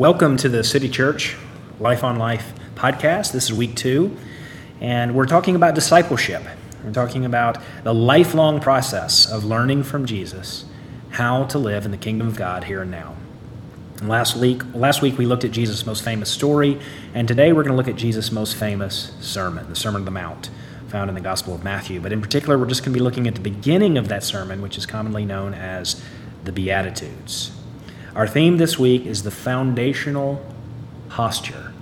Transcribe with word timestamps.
Welcome 0.00 0.38
to 0.38 0.48
the 0.48 0.64
City 0.64 0.88
Church 0.88 1.36
Life 1.78 2.02
on 2.02 2.16
Life 2.16 2.54
podcast. 2.74 3.32
This 3.32 3.44
is 3.44 3.52
week 3.52 3.76
two, 3.76 4.16
and 4.80 5.14
we're 5.14 5.26
talking 5.26 5.56
about 5.56 5.74
discipleship. 5.74 6.42
We're 6.82 6.94
talking 6.94 7.26
about 7.26 7.58
the 7.84 7.92
lifelong 7.92 8.60
process 8.60 9.30
of 9.30 9.44
learning 9.44 9.82
from 9.82 10.06
Jesus 10.06 10.64
how 11.10 11.44
to 11.44 11.58
live 11.58 11.84
in 11.84 11.90
the 11.90 11.98
kingdom 11.98 12.28
of 12.28 12.36
God 12.36 12.64
here 12.64 12.80
and 12.80 12.90
now. 12.90 13.14
And 13.98 14.08
last 14.08 14.36
week, 14.36 14.62
last 14.72 15.02
week 15.02 15.18
we 15.18 15.26
looked 15.26 15.44
at 15.44 15.50
Jesus' 15.50 15.84
most 15.84 16.02
famous 16.02 16.30
story, 16.30 16.80
and 17.12 17.28
today 17.28 17.52
we're 17.52 17.62
going 17.62 17.72
to 17.72 17.76
look 17.76 17.86
at 17.86 17.96
Jesus' 17.96 18.32
most 18.32 18.56
famous 18.56 19.12
sermon, 19.20 19.68
the 19.68 19.76
Sermon 19.76 20.00
on 20.00 20.06
the 20.06 20.10
Mount, 20.10 20.48
found 20.88 21.10
in 21.10 21.14
the 21.14 21.20
Gospel 21.20 21.54
of 21.54 21.62
Matthew. 21.62 22.00
But 22.00 22.10
in 22.10 22.22
particular, 22.22 22.56
we're 22.56 22.64
just 22.64 22.84
going 22.84 22.94
to 22.94 22.98
be 22.98 23.04
looking 23.04 23.28
at 23.28 23.34
the 23.34 23.42
beginning 23.42 23.98
of 23.98 24.08
that 24.08 24.24
sermon, 24.24 24.62
which 24.62 24.78
is 24.78 24.86
commonly 24.86 25.26
known 25.26 25.52
as 25.52 26.02
the 26.44 26.52
Beatitudes. 26.52 27.52
Our 28.14 28.26
theme 28.26 28.56
this 28.56 28.76
week 28.76 29.06
is 29.06 29.22
the 29.22 29.30
foundational 29.30 30.44
posture 31.08 31.72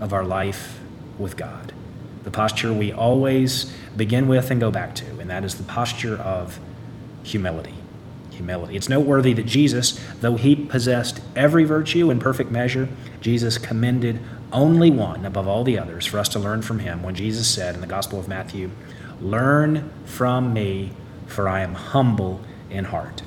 of 0.00 0.12
our 0.12 0.24
life 0.24 0.80
with 1.18 1.36
God. 1.36 1.72
The 2.24 2.32
posture 2.32 2.72
we 2.72 2.92
always 2.92 3.72
begin 3.96 4.26
with 4.26 4.50
and 4.50 4.60
go 4.60 4.72
back 4.72 4.96
to, 4.96 5.06
and 5.20 5.30
that 5.30 5.44
is 5.44 5.54
the 5.54 5.62
posture 5.62 6.16
of 6.16 6.58
humility. 7.22 7.74
Humility. 8.32 8.76
It's 8.76 8.88
noteworthy 8.88 9.32
that 9.34 9.46
Jesus, 9.46 10.00
though 10.20 10.34
he 10.34 10.56
possessed 10.56 11.20
every 11.36 11.62
virtue 11.62 12.10
in 12.10 12.18
perfect 12.18 12.50
measure, 12.50 12.88
Jesus 13.20 13.56
commended 13.56 14.18
only 14.52 14.90
one 14.90 15.24
above 15.24 15.46
all 15.46 15.62
the 15.62 15.78
others 15.78 16.06
for 16.06 16.18
us 16.18 16.28
to 16.30 16.40
learn 16.40 16.62
from 16.62 16.80
him 16.80 17.04
when 17.04 17.14
Jesus 17.14 17.48
said 17.48 17.76
in 17.76 17.80
the 17.80 17.86
Gospel 17.86 18.18
of 18.18 18.26
Matthew, 18.26 18.70
Learn 19.20 19.90
from 20.04 20.52
me, 20.52 20.90
for 21.26 21.48
I 21.48 21.60
am 21.60 21.74
humble 21.74 22.40
in 22.68 22.86
heart. 22.86 23.22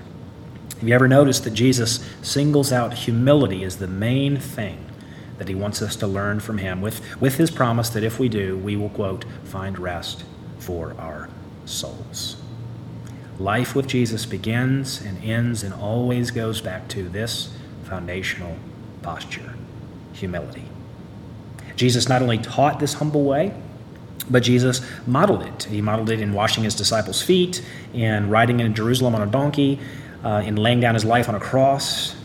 Have 0.82 0.90
you 0.90 0.96
ever 0.96 1.08
noticed 1.08 1.44
that 1.44 1.54
Jesus 1.54 2.04
singles 2.24 2.72
out 2.72 2.96
humility 2.96 3.64
as 3.64 3.78
the 3.78 3.86
main 3.86 4.38
thing 4.38 4.84
that 5.38 5.48
he 5.48 5.54
wants 5.54 5.80
us 5.80 5.96
to 5.98 6.08
learn 6.08 6.40
from 6.40 6.58
him, 6.58 6.82
with, 6.82 7.22
with 7.22 7.36
his 7.36 7.52
promise 7.52 7.88
that 7.90 8.04
if 8.04 8.18
we 8.18 8.28
do, 8.28 8.58
we 8.58 8.76
will, 8.76 8.90
quote, 8.90 9.24
find 9.44 9.78
rest 9.78 10.24
for 10.58 10.96
our 10.98 11.30
souls? 11.66 12.42
Life 13.38 13.76
with 13.76 13.86
Jesus 13.86 14.26
begins 14.26 15.00
and 15.00 15.24
ends 15.24 15.62
and 15.62 15.72
always 15.72 16.32
goes 16.32 16.62
back 16.62 16.88
to 16.88 17.08
this 17.08 17.56
foundational 17.84 18.58
posture 19.04 19.54
humility. 20.14 20.66
Jesus 21.76 22.10
not 22.10 22.24
only 22.24 22.40
taught 22.40 22.80
this 22.80 22.96
humble 22.96 23.24
way, 23.24 23.54
but 24.32 24.42
Jesus 24.42 24.82
modeled 25.06 25.44
it. 25.44 25.64
He 25.66 25.80
modeled 25.80 26.10
it 26.10 26.20
in 26.20 26.34
washing 26.34 26.64
his 26.64 26.74
disciples' 26.74 27.22
feet, 27.22 27.64
in 27.94 28.30
riding 28.30 28.60
in 28.60 28.74
Jerusalem 28.74 29.14
on 29.14 29.22
a 29.22 29.28
donkey, 29.28 29.80
uh, 30.24 30.44
in 30.46 30.56
laying 30.56 30.80
down 30.80 30.94
his 30.94 31.06
life 31.06 31.30
on 31.30 31.36
a 31.36 31.40
cross. 31.40 32.16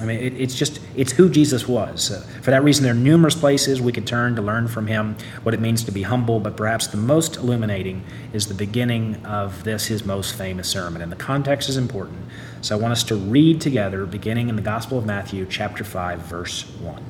I 0.00 0.04
mean, 0.04 0.18
it, 0.18 0.34
it's 0.34 0.54
just, 0.54 0.80
it's 0.94 1.12
who 1.12 1.30
Jesus 1.30 1.66
was. 1.66 2.10
Uh, 2.10 2.20
for 2.42 2.50
that 2.50 2.62
reason, 2.62 2.84
there 2.84 2.92
are 2.92 2.96
numerous 2.96 3.34
places 3.34 3.80
we 3.80 3.92
could 3.92 4.06
turn 4.06 4.36
to 4.36 4.42
learn 4.42 4.68
from 4.68 4.86
him 4.86 5.16
what 5.42 5.54
it 5.54 5.60
means 5.60 5.84
to 5.84 5.92
be 5.92 6.02
humble, 6.02 6.38
but 6.38 6.56
perhaps 6.56 6.86
the 6.86 6.98
most 6.98 7.36
illuminating 7.36 8.04
is 8.32 8.46
the 8.46 8.54
beginning 8.54 9.24
of 9.24 9.64
this, 9.64 9.86
his 9.86 10.04
most 10.04 10.36
famous 10.36 10.68
sermon. 10.68 11.00
And 11.00 11.10
the 11.10 11.16
context 11.16 11.68
is 11.68 11.76
important. 11.76 12.18
So 12.60 12.76
I 12.76 12.80
want 12.80 12.92
us 12.92 13.04
to 13.04 13.16
read 13.16 13.60
together, 13.60 14.04
beginning 14.04 14.48
in 14.48 14.56
the 14.56 14.62
Gospel 14.62 14.98
of 14.98 15.06
Matthew, 15.06 15.46
chapter 15.48 15.84
5, 15.84 16.20
verse 16.20 16.64
1. 16.80 17.02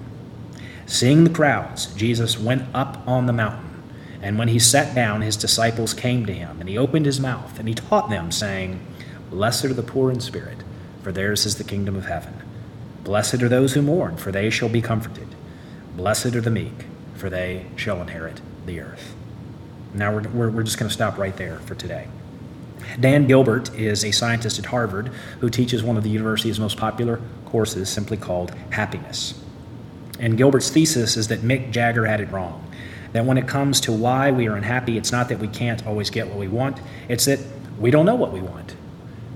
Seeing 0.86 1.24
the 1.24 1.30
crowds, 1.30 1.86
Jesus 1.94 2.38
went 2.38 2.62
up 2.72 3.02
on 3.08 3.26
the 3.26 3.32
mountain. 3.32 3.82
And 4.22 4.38
when 4.38 4.48
he 4.48 4.58
sat 4.58 4.94
down, 4.94 5.20
his 5.20 5.36
disciples 5.36 5.92
came 5.92 6.24
to 6.26 6.32
him, 6.32 6.60
and 6.60 6.68
he 6.68 6.78
opened 6.78 7.06
his 7.06 7.20
mouth, 7.20 7.58
and 7.58 7.68
he 7.68 7.74
taught 7.74 8.08
them, 8.08 8.30
saying, 8.30 8.84
Blessed 9.36 9.66
are 9.66 9.74
the 9.74 9.82
poor 9.82 10.10
in 10.10 10.20
spirit, 10.20 10.56
for 11.02 11.12
theirs 11.12 11.44
is 11.44 11.56
the 11.56 11.62
kingdom 11.62 11.94
of 11.94 12.06
heaven. 12.06 12.32
Blessed 13.04 13.42
are 13.42 13.50
those 13.50 13.74
who 13.74 13.82
mourn, 13.82 14.16
for 14.16 14.32
they 14.32 14.48
shall 14.48 14.70
be 14.70 14.80
comforted. 14.80 15.28
Blessed 15.94 16.34
are 16.34 16.40
the 16.40 16.50
meek, 16.50 16.86
for 17.16 17.28
they 17.28 17.66
shall 17.76 18.00
inherit 18.00 18.40
the 18.64 18.80
earth. 18.80 19.14
Now 19.92 20.14
we're, 20.14 20.26
we're, 20.30 20.48
we're 20.48 20.62
just 20.62 20.78
going 20.78 20.88
to 20.88 20.94
stop 20.94 21.18
right 21.18 21.36
there 21.36 21.58
for 21.58 21.74
today. 21.74 22.08
Dan 22.98 23.26
Gilbert 23.26 23.74
is 23.74 24.06
a 24.06 24.10
scientist 24.10 24.58
at 24.58 24.64
Harvard 24.64 25.08
who 25.40 25.50
teaches 25.50 25.82
one 25.82 25.98
of 25.98 26.02
the 26.02 26.08
university's 26.08 26.58
most 26.58 26.78
popular 26.78 27.20
courses, 27.44 27.90
simply 27.90 28.16
called 28.16 28.54
Happiness. 28.70 29.38
And 30.18 30.38
Gilbert's 30.38 30.70
thesis 30.70 31.18
is 31.18 31.28
that 31.28 31.40
Mick 31.40 31.72
Jagger 31.72 32.06
had 32.06 32.22
it 32.22 32.32
wrong. 32.32 32.72
That 33.12 33.26
when 33.26 33.36
it 33.36 33.46
comes 33.46 33.82
to 33.82 33.92
why 33.92 34.30
we 34.30 34.48
are 34.48 34.56
unhappy, 34.56 34.96
it's 34.96 35.12
not 35.12 35.28
that 35.28 35.40
we 35.40 35.48
can't 35.48 35.86
always 35.86 36.08
get 36.08 36.26
what 36.26 36.38
we 36.38 36.48
want, 36.48 36.80
it's 37.10 37.26
that 37.26 37.40
we 37.78 37.90
don't 37.90 38.06
know 38.06 38.14
what 38.14 38.32
we 38.32 38.40
want. 38.40 38.74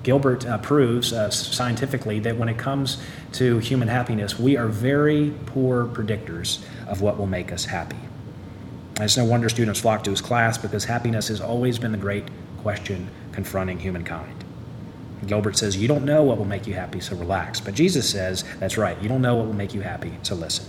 Gilbert 0.02 0.46
uh, 0.46 0.58
proves 0.58 1.12
uh, 1.12 1.30
scientifically 1.30 2.20
that 2.20 2.36
when 2.36 2.48
it 2.48 2.56
comes 2.56 3.02
to 3.32 3.58
human 3.58 3.88
happiness, 3.88 4.38
we 4.38 4.56
are 4.56 4.66
very 4.66 5.34
poor 5.46 5.86
predictors 5.86 6.62
of 6.86 7.02
what 7.02 7.18
will 7.18 7.26
make 7.26 7.52
us 7.52 7.66
happy. 7.66 7.98
And 8.96 9.04
it's 9.04 9.16
no 9.16 9.24
wonder 9.24 9.48
students 9.48 9.80
flock 9.80 10.04
to 10.04 10.10
his 10.10 10.20
class 10.20 10.56
because 10.56 10.84
happiness 10.84 11.28
has 11.28 11.40
always 11.40 11.78
been 11.78 11.92
the 11.92 11.98
great 11.98 12.24
question 12.62 13.08
confronting 13.32 13.78
humankind. 13.78 14.44
Gilbert 15.26 15.56
says, 15.56 15.76
You 15.76 15.86
don't 15.86 16.04
know 16.04 16.22
what 16.22 16.38
will 16.38 16.46
make 16.46 16.66
you 16.66 16.74
happy, 16.74 17.00
so 17.00 17.14
relax. 17.16 17.60
But 17.60 17.74
Jesus 17.74 18.08
says, 18.08 18.44
That's 18.58 18.78
right, 18.78 19.00
you 19.02 19.08
don't 19.08 19.22
know 19.22 19.34
what 19.36 19.46
will 19.46 19.54
make 19.54 19.74
you 19.74 19.82
happy, 19.82 20.12
so 20.22 20.34
listen. 20.34 20.64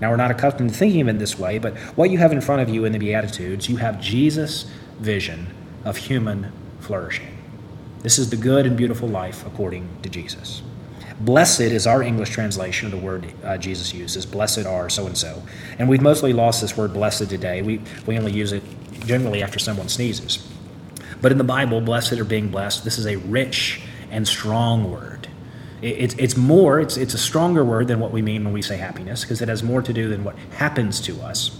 Now, 0.00 0.10
we're 0.10 0.16
not 0.16 0.30
accustomed 0.30 0.70
to 0.70 0.76
thinking 0.76 1.02
of 1.02 1.08
it 1.08 1.18
this 1.18 1.38
way, 1.38 1.58
but 1.58 1.76
what 1.96 2.10
you 2.10 2.18
have 2.18 2.32
in 2.32 2.40
front 2.40 2.62
of 2.62 2.68
you 2.68 2.84
in 2.84 2.92
the 2.92 2.98
Beatitudes, 2.98 3.68
you 3.68 3.76
have 3.76 4.00
Jesus' 4.00 4.66
vision 4.98 5.46
of 5.84 5.96
human 5.96 6.52
flourishing. 6.80 7.41
This 8.02 8.18
is 8.18 8.30
the 8.30 8.36
good 8.36 8.66
and 8.66 8.76
beautiful 8.76 9.08
life 9.08 9.46
according 9.46 9.88
to 10.02 10.08
Jesus. 10.08 10.62
Blessed 11.20 11.60
is 11.60 11.86
our 11.86 12.02
English 12.02 12.30
translation 12.30 12.86
of 12.86 12.92
the 12.92 12.98
word 12.98 13.32
uh, 13.44 13.56
Jesus 13.56 13.94
uses. 13.94 14.26
Blessed 14.26 14.66
are 14.66 14.88
so 14.88 15.06
and 15.06 15.16
so. 15.16 15.42
And 15.78 15.88
we've 15.88 16.02
mostly 16.02 16.32
lost 16.32 16.60
this 16.60 16.76
word 16.76 16.92
blessed 16.92 17.30
today. 17.30 17.62
We, 17.62 17.80
we 18.06 18.18
only 18.18 18.32
use 18.32 18.52
it 18.52 18.64
generally 19.04 19.42
after 19.42 19.60
someone 19.60 19.88
sneezes. 19.88 20.48
But 21.20 21.30
in 21.30 21.38
the 21.38 21.44
Bible, 21.44 21.80
blessed 21.80 22.14
or 22.14 22.24
being 22.24 22.48
blessed, 22.48 22.82
this 22.84 22.98
is 22.98 23.06
a 23.06 23.16
rich 23.16 23.80
and 24.10 24.26
strong 24.26 24.90
word. 24.90 25.28
It, 25.80 26.18
it's 26.18 26.36
more, 26.36 26.80
it's, 26.80 26.96
it's 26.96 27.14
a 27.14 27.18
stronger 27.18 27.64
word 27.64 27.86
than 27.86 28.00
what 28.00 28.10
we 28.10 28.22
mean 28.22 28.42
when 28.42 28.52
we 28.52 28.62
say 28.62 28.76
happiness, 28.76 29.22
because 29.22 29.40
it 29.40 29.48
has 29.48 29.62
more 29.62 29.82
to 29.82 29.92
do 29.92 30.08
than 30.08 30.24
what 30.24 30.36
happens 30.56 31.00
to 31.02 31.20
us. 31.22 31.56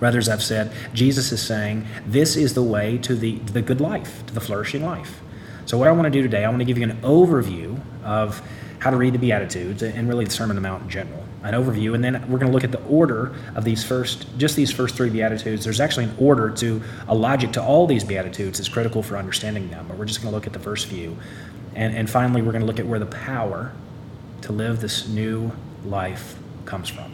Rather, 0.00 0.18
as 0.18 0.28
I've 0.28 0.42
said, 0.42 0.72
Jesus 0.92 1.32
is 1.32 1.40
saying 1.40 1.86
this 2.06 2.36
is 2.36 2.52
the 2.52 2.62
way 2.62 2.98
to 2.98 3.14
the, 3.14 3.38
the 3.38 3.62
good 3.62 3.80
life, 3.80 4.26
to 4.26 4.34
the 4.34 4.40
flourishing 4.40 4.84
life. 4.84 5.22
So, 5.66 5.78
what 5.78 5.88
I 5.88 5.92
want 5.92 6.04
to 6.04 6.10
do 6.10 6.22
today, 6.22 6.44
I 6.44 6.48
want 6.48 6.60
to 6.60 6.64
give 6.64 6.78
you 6.78 6.84
an 6.84 7.00
overview 7.00 7.80
of 8.04 8.42
how 8.84 8.90
to 8.90 8.96
read 8.98 9.14
the 9.14 9.18
Beatitudes 9.18 9.82
and 9.82 10.06
really 10.06 10.26
the 10.26 10.30
Sermon 10.30 10.56
on 10.56 10.62
the 10.62 10.68
Mount 10.68 10.82
in 10.82 10.90
general. 10.90 11.24
An 11.42 11.54
overview, 11.54 11.94
and 11.94 12.04
then 12.04 12.20
we're 12.28 12.38
going 12.38 12.50
to 12.50 12.52
look 12.52 12.64
at 12.64 12.72
the 12.72 12.82
order 12.84 13.34
of 13.54 13.64
these 13.64 13.82
first, 13.82 14.26
just 14.36 14.56
these 14.56 14.70
first 14.70 14.94
three 14.94 15.08
Beatitudes. 15.08 15.64
There's 15.64 15.80
actually 15.80 16.04
an 16.04 16.14
order 16.18 16.50
to 16.50 16.82
a 17.08 17.14
logic 17.14 17.52
to 17.52 17.62
all 17.62 17.86
these 17.86 18.04
Beatitudes 18.04 18.58
that's 18.58 18.68
critical 18.68 19.02
for 19.02 19.16
understanding 19.16 19.70
them, 19.70 19.86
but 19.88 19.96
we're 19.96 20.04
just 20.04 20.20
going 20.20 20.30
to 20.30 20.34
look 20.34 20.46
at 20.46 20.52
the 20.52 20.58
first 20.58 20.86
few. 20.86 21.16
And, 21.74 21.96
and 21.96 22.10
finally, 22.10 22.42
we're 22.42 22.52
going 22.52 22.60
to 22.60 22.66
look 22.66 22.78
at 22.78 22.86
where 22.86 22.98
the 22.98 23.06
power 23.06 23.72
to 24.42 24.52
live 24.52 24.80
this 24.80 25.08
new 25.08 25.50
life 25.86 26.36
comes 26.66 26.90
from. 26.90 27.10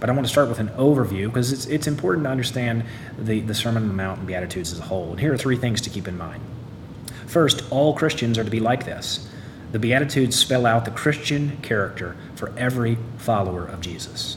But 0.00 0.10
I 0.10 0.12
want 0.12 0.26
to 0.26 0.30
start 0.30 0.50
with 0.50 0.58
an 0.58 0.68
overview 0.70 1.28
because 1.28 1.50
it's, 1.50 1.64
it's 1.64 1.86
important 1.86 2.24
to 2.24 2.30
understand 2.30 2.84
the, 3.18 3.40
the 3.40 3.54
Sermon 3.54 3.84
on 3.84 3.88
the 3.88 3.94
Mount 3.94 4.18
and 4.18 4.26
Beatitudes 4.26 4.70
as 4.70 4.78
a 4.78 4.82
whole. 4.82 5.12
And 5.12 5.20
here 5.20 5.32
are 5.32 5.38
three 5.38 5.56
things 5.56 5.80
to 5.82 5.90
keep 5.90 6.06
in 6.08 6.18
mind. 6.18 6.42
First, 7.26 7.64
all 7.70 7.94
Christians 7.94 8.38
are 8.38 8.44
to 8.44 8.50
be 8.50 8.60
like 8.60 8.84
this. 8.84 9.28
The 9.72 9.78
Beatitudes 9.78 10.36
spell 10.36 10.66
out 10.66 10.84
the 10.84 10.90
Christian 10.92 11.56
character 11.62 12.16
for 12.36 12.52
every 12.56 12.96
follower 13.18 13.66
of 13.66 13.80
Jesus. 13.80 14.36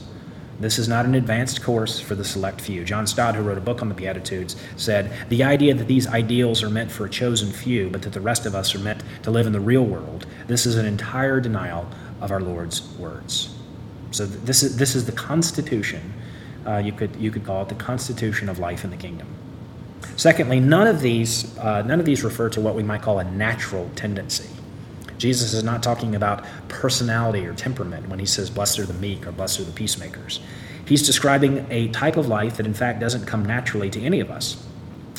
This 0.59 0.79
is 0.79 0.87
not 0.87 1.05
an 1.05 1.13
advanced 1.13 1.61
course 1.61 1.99
for 1.99 2.15
the 2.15 2.25
select 2.25 2.59
few. 2.59 2.83
John 2.83 3.05
Stott, 3.05 3.35
who 3.35 3.43
wrote 3.43 3.59
a 3.59 3.61
book 3.61 3.83
on 3.83 3.89
the 3.89 3.93
Beatitudes, 3.93 4.55
said 4.75 5.11
The 5.29 5.43
idea 5.43 5.75
that 5.75 5.87
these 5.87 6.07
ideals 6.07 6.63
are 6.63 6.69
meant 6.69 6.91
for 6.91 7.05
a 7.05 7.09
chosen 7.09 7.51
few, 7.51 7.91
but 7.91 8.01
that 8.01 8.13
the 8.13 8.21
rest 8.21 8.47
of 8.47 8.55
us 8.55 8.73
are 8.73 8.79
meant 8.79 9.03
to 9.21 9.29
live 9.29 9.45
in 9.45 9.53
the 9.53 9.59
real 9.59 9.85
world, 9.85 10.25
this 10.47 10.65
is 10.65 10.75
an 10.75 10.87
entire 10.87 11.39
denial 11.39 11.87
of 12.19 12.31
our 12.31 12.41
Lord's 12.41 12.81
words. 12.97 13.53
So, 14.09 14.25
this 14.25 14.63
is, 14.63 14.77
this 14.77 14.95
is 14.95 15.05
the 15.05 15.11
constitution, 15.11 16.13
uh, 16.65 16.77
you, 16.77 16.93
could, 16.93 17.15
you 17.17 17.29
could 17.29 17.45
call 17.45 17.61
it 17.61 17.69
the 17.69 17.75
constitution 17.75 18.49
of 18.49 18.57
life 18.57 18.83
in 18.83 18.89
the 18.89 18.97
kingdom. 18.97 19.36
Secondly, 20.15 20.59
none 20.59 20.87
of 20.87 21.01
these 21.01 21.57
uh, 21.57 21.81
none 21.83 21.99
of 21.99 22.05
these 22.05 22.23
refer 22.23 22.49
to 22.49 22.61
what 22.61 22.75
we 22.75 22.83
might 22.83 23.01
call 23.01 23.19
a 23.19 23.23
natural 23.23 23.89
tendency. 23.95 24.49
Jesus 25.17 25.53
is 25.53 25.63
not 25.63 25.81
talking 25.81 26.15
about 26.15 26.45
personality 26.67 27.45
or 27.45 27.53
temperament 27.53 28.07
when 28.09 28.19
he 28.19 28.25
says, 28.25 28.49
"Blessed 28.49 28.79
are 28.79 28.85
the 28.85 28.93
meek" 28.93 29.25
or 29.27 29.31
"Blessed 29.31 29.61
are 29.61 29.63
the 29.63 29.71
peacemakers." 29.71 30.39
He's 30.85 31.05
describing 31.05 31.65
a 31.69 31.89
type 31.89 32.15
of 32.15 32.27
life 32.27 32.57
that, 32.57 32.65
in 32.65 32.73
fact, 32.73 32.99
doesn't 32.99 33.25
come 33.25 33.43
naturally 33.43 33.89
to 33.89 34.01
any 34.01 34.19
of 34.19 34.31
us. 34.31 34.63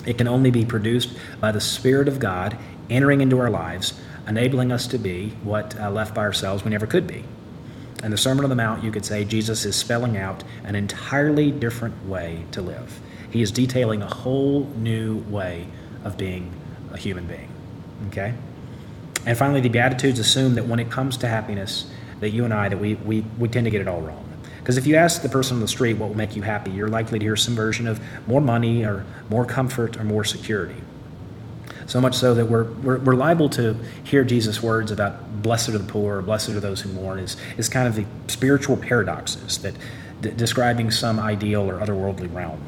It 0.07 0.17
can 0.17 0.27
only 0.27 0.51
be 0.51 0.65
produced 0.65 1.11
by 1.41 1.53
the 1.53 1.61
Spirit 1.61 2.09
of 2.09 2.19
God 2.19 2.57
entering 2.89 3.21
into 3.21 3.39
our 3.39 3.51
lives, 3.51 3.93
enabling 4.27 4.73
us 4.73 4.87
to 4.87 4.99
be 4.99 5.31
what 5.43 5.79
uh, 5.79 5.91
left 5.91 6.15
by 6.15 6.23
ourselves 6.23 6.65
we 6.65 6.71
never 6.71 6.87
could 6.87 7.07
be. 7.07 7.25
In 8.03 8.13
the 8.13 8.17
Sermon 8.17 8.45
on 8.45 8.51
the 8.51 8.57
Mount, 8.57 8.83
you 8.83 8.91
could 8.91 9.05
say 9.05 9.25
Jesus 9.25 9.65
is 9.65 9.77
spelling 9.77 10.17
out 10.17 10.45
an 10.65 10.75
entirely 10.75 11.51
different 11.51 12.07
way 12.07 12.45
to 12.53 12.63
live. 12.63 13.01
He 13.31 13.43
is 13.43 13.51
detailing 13.51 14.03
a 14.03 14.07
whole 14.07 14.65
new 14.77 15.19
way 15.29 15.67
of 16.05 16.17
being 16.17 16.53
a 16.93 16.97
human 16.97 17.27
being. 17.27 17.51
Okay? 18.09 18.35
And 19.27 19.37
finally, 19.37 19.61
the 19.61 19.69
Beatitudes 19.69 20.19
assume 20.19 20.55
that 20.55 20.67
when 20.67 20.81
it 20.81 20.91
comes 20.91 21.17
to 21.19 21.29
happiness, 21.29 21.91
that 22.21 22.31
you 22.31 22.45
and 22.45 22.55
I, 22.55 22.69
that 22.69 22.79
we, 22.79 22.95
we, 22.95 23.25
we 23.39 23.49
tend 23.49 23.65
to 23.65 23.71
get 23.71 23.81
it 23.81 23.89
all 23.89 24.01
wrong. 24.01 24.25
Because 24.59 24.77
if 24.77 24.87
you 24.87 24.97
ask 24.97 25.23
the 25.23 25.29
person 25.29 25.57
on 25.57 25.61
the 25.61 25.69
street 25.69 25.95
what 25.95 26.09
will 26.09 26.17
make 26.17 26.37
you 26.37 26.43
happy, 26.43 26.71
you're 26.71 26.89
likely 26.89 27.19
to 27.19 27.25
hear 27.25 27.37
some 27.37 27.55
version 27.55 27.87
of 27.87 28.01
more 28.27 28.41
money 28.41 28.85
or 28.85 29.05
more 29.31 29.45
comfort 29.45 29.97
or 29.97 30.05
more 30.05 30.25
security. 30.25 30.81
So 31.87 32.03
much 32.03 32.15
so 32.15 32.35
that 32.35 32.47
we're, 32.47 32.65
we're, 32.65 32.99
we're 32.99 33.15
liable 33.15 33.49
to 33.51 33.75
hear 34.05 34.25
Jesus' 34.25 34.63
words 34.63 34.91
about 34.91 35.43
blessed 35.43 35.71
are 35.71 35.79
the 35.79 35.91
poor, 35.91 36.19
or 36.19 36.23
blessed 36.23 36.51
are 36.51 36.61
those 36.61 36.83
who 36.83 36.93
mourn, 36.93 37.19
is, 37.19 37.39
is 37.57 37.69
kind 37.71 37.89
of 37.89 37.95
the 37.95 38.05
spiritual 38.31 38.77
paradoxes 38.77 39.57
that 39.59 39.75
d- 40.21 40.31
describing 40.37 40.91
some 40.91 41.19
ideal 41.19 41.63
or 41.63 41.79
otherworldly 41.81 42.33
realm. 42.35 42.61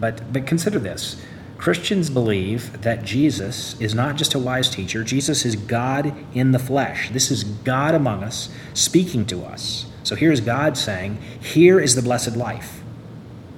But, 0.00 0.32
but 0.32 0.46
consider 0.46 0.78
this 0.78 1.22
Christians 1.58 2.08
believe 2.08 2.80
that 2.80 3.04
Jesus 3.04 3.78
is 3.78 3.94
not 3.94 4.16
just 4.16 4.34
a 4.34 4.38
wise 4.38 4.70
teacher, 4.70 5.04
Jesus 5.04 5.44
is 5.44 5.56
God 5.56 6.14
in 6.32 6.52
the 6.52 6.58
flesh. 6.58 7.10
This 7.10 7.30
is 7.30 7.44
God 7.44 7.94
among 7.94 8.24
us 8.24 8.48
speaking 8.72 9.26
to 9.26 9.44
us. 9.44 9.84
So 10.02 10.16
here's 10.16 10.40
God 10.40 10.78
saying, 10.78 11.18
Here 11.38 11.78
is 11.78 11.94
the 11.94 12.02
blessed 12.02 12.34
life. 12.34 12.82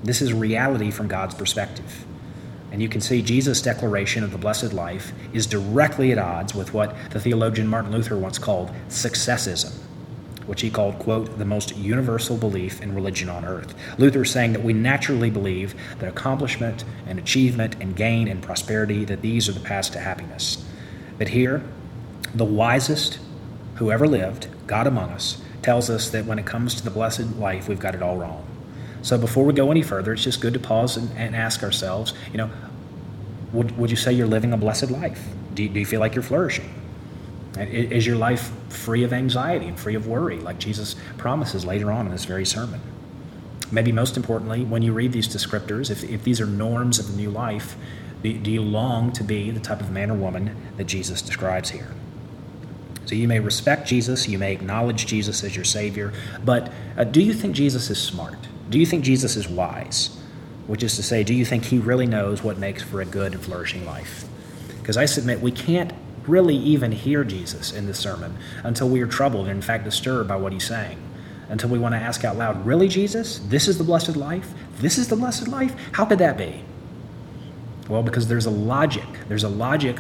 This 0.02 0.20
is 0.20 0.32
reality 0.32 0.90
from 0.90 1.06
God's 1.06 1.36
perspective. 1.36 2.04
And 2.72 2.82
you 2.82 2.88
can 2.88 3.00
see 3.00 3.22
Jesus' 3.22 3.62
declaration 3.62 4.24
of 4.24 4.32
the 4.32 4.38
blessed 4.38 4.72
life 4.72 5.12
is 5.32 5.46
directly 5.46 6.10
at 6.10 6.18
odds 6.18 6.54
with 6.54 6.74
what 6.74 6.96
the 7.10 7.20
theologian 7.20 7.68
Martin 7.68 7.92
Luther 7.92 8.16
once 8.16 8.38
called 8.38 8.72
successism 8.88 9.72
which 10.46 10.60
he 10.60 10.70
called, 10.70 10.98
quote, 10.98 11.38
the 11.38 11.44
most 11.44 11.76
universal 11.76 12.36
belief 12.36 12.80
in 12.80 12.94
religion 12.94 13.28
on 13.28 13.44
earth. 13.44 13.74
Luther 13.98 14.22
is 14.22 14.30
saying 14.30 14.52
that 14.52 14.62
we 14.62 14.72
naturally 14.72 15.30
believe 15.30 15.74
that 15.98 16.08
accomplishment 16.08 16.84
and 17.06 17.18
achievement 17.18 17.76
and 17.80 17.96
gain 17.96 18.28
and 18.28 18.42
prosperity, 18.42 19.04
that 19.04 19.22
these 19.22 19.48
are 19.48 19.52
the 19.52 19.60
paths 19.60 19.90
to 19.90 19.98
happiness. 19.98 20.64
But 21.18 21.28
here, 21.28 21.62
the 22.34 22.44
wisest 22.44 23.18
who 23.76 23.90
ever 23.90 24.06
lived, 24.06 24.48
God 24.66 24.86
among 24.86 25.10
us, 25.10 25.40
tells 25.62 25.88
us 25.88 26.10
that 26.10 26.26
when 26.26 26.38
it 26.38 26.46
comes 26.46 26.74
to 26.74 26.84
the 26.84 26.90
blessed 26.90 27.36
life, 27.36 27.68
we've 27.68 27.78
got 27.78 27.94
it 27.94 28.02
all 28.02 28.16
wrong. 28.16 28.46
So 29.02 29.18
before 29.18 29.44
we 29.44 29.52
go 29.52 29.70
any 29.70 29.82
further, 29.82 30.12
it's 30.12 30.24
just 30.24 30.40
good 30.40 30.54
to 30.54 30.60
pause 30.60 30.96
and, 30.96 31.10
and 31.16 31.34
ask 31.34 31.62
ourselves, 31.62 32.14
you 32.30 32.38
know, 32.38 32.50
would, 33.52 33.76
would 33.76 33.90
you 33.90 33.96
say 33.96 34.12
you're 34.12 34.26
living 34.26 34.52
a 34.52 34.56
blessed 34.56 34.90
life? 34.90 35.28
Do 35.54 35.62
you, 35.62 35.68
do 35.68 35.80
you 35.80 35.86
feel 35.86 36.00
like 36.00 36.14
you're 36.14 36.22
flourishing? 36.22 36.81
Is 37.58 38.06
your 38.06 38.16
life 38.16 38.50
free 38.70 39.04
of 39.04 39.12
anxiety 39.12 39.66
and 39.66 39.78
free 39.78 39.94
of 39.94 40.06
worry, 40.06 40.38
like 40.38 40.58
Jesus 40.58 40.96
promises 41.18 41.64
later 41.64 41.92
on 41.92 42.06
in 42.06 42.12
this 42.12 42.24
very 42.24 42.46
sermon? 42.46 42.80
Maybe 43.70 43.92
most 43.92 44.16
importantly, 44.16 44.64
when 44.64 44.82
you 44.82 44.92
read 44.92 45.12
these 45.12 45.28
descriptors, 45.28 45.90
if, 45.90 46.04
if 46.04 46.24
these 46.24 46.40
are 46.40 46.46
norms 46.46 46.98
of 46.98 47.10
the 47.10 47.16
new 47.16 47.30
life, 47.30 47.76
do 48.22 48.28
you 48.28 48.62
long 48.62 49.12
to 49.12 49.24
be 49.24 49.50
the 49.50 49.60
type 49.60 49.80
of 49.80 49.90
man 49.90 50.10
or 50.10 50.14
woman 50.14 50.54
that 50.76 50.84
Jesus 50.84 51.20
describes 51.20 51.70
here? 51.70 51.88
So 53.06 53.16
you 53.16 53.26
may 53.26 53.40
respect 53.40 53.86
Jesus, 53.86 54.28
you 54.28 54.38
may 54.38 54.52
acknowledge 54.52 55.06
Jesus 55.06 55.42
as 55.42 55.56
your 55.56 55.64
Savior, 55.64 56.12
but 56.44 56.72
uh, 56.96 57.04
do 57.04 57.20
you 57.20 57.34
think 57.34 57.54
Jesus 57.54 57.90
is 57.90 58.00
smart? 58.00 58.38
Do 58.70 58.78
you 58.78 58.86
think 58.86 59.04
Jesus 59.04 59.36
is 59.36 59.48
wise? 59.48 60.18
Which 60.66 60.82
is 60.82 60.94
to 60.96 61.02
say, 61.02 61.24
do 61.24 61.34
you 61.34 61.44
think 61.44 61.64
he 61.64 61.78
really 61.78 62.06
knows 62.06 62.42
what 62.42 62.58
makes 62.58 62.82
for 62.82 63.00
a 63.00 63.04
good 63.04 63.32
and 63.32 63.42
flourishing 63.42 63.84
life? 63.84 64.24
Because 64.80 64.96
I 64.96 65.04
submit 65.04 65.40
we 65.40 65.50
can't 65.50 65.92
really 66.28 66.56
even 66.56 66.92
hear 66.92 67.24
Jesus 67.24 67.72
in 67.72 67.86
this 67.86 67.98
sermon 67.98 68.36
until 68.64 68.88
we 68.88 69.00
are 69.02 69.06
troubled 69.06 69.46
and, 69.48 69.56
in 69.56 69.62
fact, 69.62 69.84
disturbed 69.84 70.28
by 70.28 70.36
what 70.36 70.52
he's 70.52 70.66
saying. 70.66 70.98
Until 71.48 71.70
we 71.70 71.78
want 71.78 71.94
to 71.94 71.98
ask 71.98 72.24
out 72.24 72.36
loud, 72.36 72.64
Really, 72.64 72.88
Jesus? 72.88 73.38
This 73.40 73.68
is 73.68 73.78
the 73.78 73.84
blessed 73.84 74.16
life? 74.16 74.52
This 74.78 74.98
is 74.98 75.08
the 75.08 75.16
blessed 75.16 75.48
life? 75.48 75.74
How 75.92 76.04
could 76.04 76.18
that 76.18 76.38
be? 76.38 76.64
Well, 77.88 78.02
because 78.02 78.28
there's 78.28 78.46
a 78.46 78.50
logic. 78.50 79.04
There's 79.28 79.44
a 79.44 79.48
logic 79.48 79.98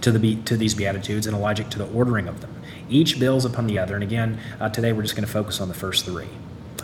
to, 0.00 0.12
the, 0.12 0.36
to 0.42 0.56
these 0.56 0.74
Beatitudes 0.74 1.26
and 1.26 1.36
a 1.36 1.38
logic 1.38 1.68
to 1.70 1.78
the 1.78 1.88
ordering 1.88 2.28
of 2.28 2.40
them. 2.40 2.54
Each 2.88 3.18
builds 3.18 3.44
upon 3.44 3.66
the 3.66 3.78
other. 3.78 3.94
And 3.94 4.02
again, 4.02 4.40
uh, 4.60 4.68
today 4.68 4.92
we're 4.92 5.02
just 5.02 5.14
going 5.14 5.26
to 5.26 5.32
focus 5.32 5.60
on 5.60 5.68
the 5.68 5.74
first 5.74 6.04
three 6.04 6.28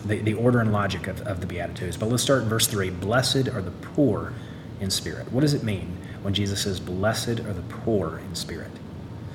the, 0.05 0.19
the 0.19 0.35
order 0.35 0.61
and 0.61 0.73
logic 0.73 1.07
of, 1.07 1.21
of 1.23 1.41
the 1.41 1.47
Beatitudes. 1.47 1.97
But 1.97 2.09
let's 2.09 2.23
start 2.23 2.43
in 2.43 2.49
verse 2.49 2.67
3 2.67 2.91
Blessed 2.91 3.49
are 3.49 3.63
the 3.63 3.71
poor 3.71 4.33
in 4.81 4.91
spirit. 4.91 5.33
What 5.33 5.41
does 5.41 5.55
it 5.55 5.63
mean 5.63 5.98
when 6.23 6.35
Jesus 6.35 6.63
says, 6.63 6.81
Blessed 6.81 7.41
are 7.41 7.53
the 7.53 7.63
poor 7.69 8.19
in 8.19 8.35
spirit? 8.35 8.71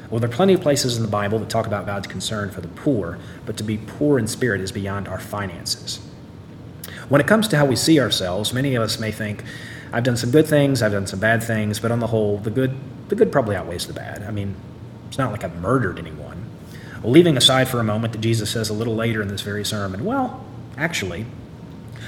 Well, 0.09 0.19
there 0.19 0.29
are 0.29 0.33
plenty 0.33 0.53
of 0.53 0.61
places 0.61 0.95
in 0.97 1.03
the 1.03 1.09
Bible 1.09 1.39
that 1.39 1.49
talk 1.49 1.65
about 1.65 1.85
God's 1.85 2.07
concern 2.07 2.51
for 2.51 2.61
the 2.61 2.67
poor, 2.67 3.17
but 3.45 3.57
to 3.57 3.63
be 3.63 3.77
poor 3.77 4.19
in 4.19 4.27
spirit 4.27 4.61
is 4.61 4.71
beyond 4.71 5.07
our 5.07 5.19
finances. 5.19 5.99
When 7.09 7.19
it 7.19 7.27
comes 7.27 7.47
to 7.49 7.57
how 7.57 7.65
we 7.65 7.75
see 7.75 7.99
ourselves, 7.99 8.53
many 8.53 8.75
of 8.75 8.83
us 8.83 8.99
may 8.99 9.11
think, 9.11 9.43
I've 9.91 10.03
done 10.03 10.17
some 10.17 10.31
good 10.31 10.47
things, 10.47 10.81
I've 10.81 10.91
done 10.91 11.07
some 11.07 11.19
bad 11.19 11.43
things, 11.43 11.79
but 11.79 11.91
on 11.91 11.99
the 11.99 12.07
whole, 12.07 12.37
the 12.37 12.51
good, 12.51 12.75
the 13.09 13.15
good 13.15 13.31
probably 13.31 13.55
outweighs 13.55 13.87
the 13.87 13.93
bad. 13.93 14.23
I 14.23 14.31
mean, 14.31 14.55
it's 15.07 15.17
not 15.17 15.31
like 15.31 15.43
I've 15.43 15.55
murdered 15.55 15.99
anyone. 15.99 16.45
Well, 17.01 17.11
leaving 17.11 17.37
aside 17.37 17.67
for 17.67 17.79
a 17.79 17.83
moment 17.83 18.13
that 18.13 18.21
Jesus 18.21 18.49
says 18.49 18.69
a 18.69 18.73
little 18.73 18.95
later 18.95 19.21
in 19.21 19.27
this 19.27 19.41
very 19.41 19.65
sermon, 19.65 20.05
well, 20.05 20.45
actually, 20.77 21.25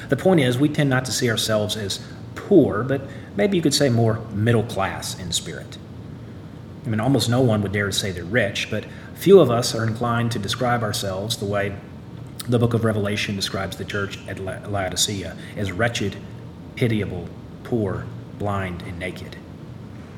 the 0.10 0.18
point 0.18 0.40
is 0.40 0.58
we 0.58 0.70
tend 0.70 0.90
not 0.90 1.06
to 1.06 1.12
see 1.12 1.30
ourselves 1.30 1.76
as 1.76 2.00
poor, 2.36 2.84
but 2.84 3.02
maybe 3.36 3.58
you 3.58 3.64
could 3.64 3.74
say 3.74 3.90
more 3.90 4.20
middle 4.34 4.64
class 4.64 5.20
in 5.20 5.32
spirit. 5.32 5.78
I 6.86 6.90
mean, 6.90 7.00
almost 7.00 7.30
no 7.30 7.42
one 7.42 7.62
would 7.64 7.72
dare 7.72 7.88
to 7.88 7.92
say 7.92 8.12
they're 8.12 8.24
rich, 8.24 8.70
but 8.70 8.86
few 9.16 9.40
of 9.40 9.50
us 9.50 9.74
are 9.74 9.86
inclined 9.86 10.32
to 10.34 10.40
describe 10.40 10.84
ourselves 10.84 11.38
the 11.38 11.46
way 11.46 11.76
the 12.48 12.60
book 12.60 12.76
of 12.76 12.84
Revelation 12.84 13.36
describes 13.36 13.78
the 13.78 13.86
church 13.86 14.20
at 14.28 14.40
Laodicea 14.40 15.36
as 15.58 15.72
wretched, 15.72 16.16
pitiable, 16.76 17.28
poor, 17.64 18.06
blind, 18.38 18.84
and 18.84 19.00
naked. 19.00 19.38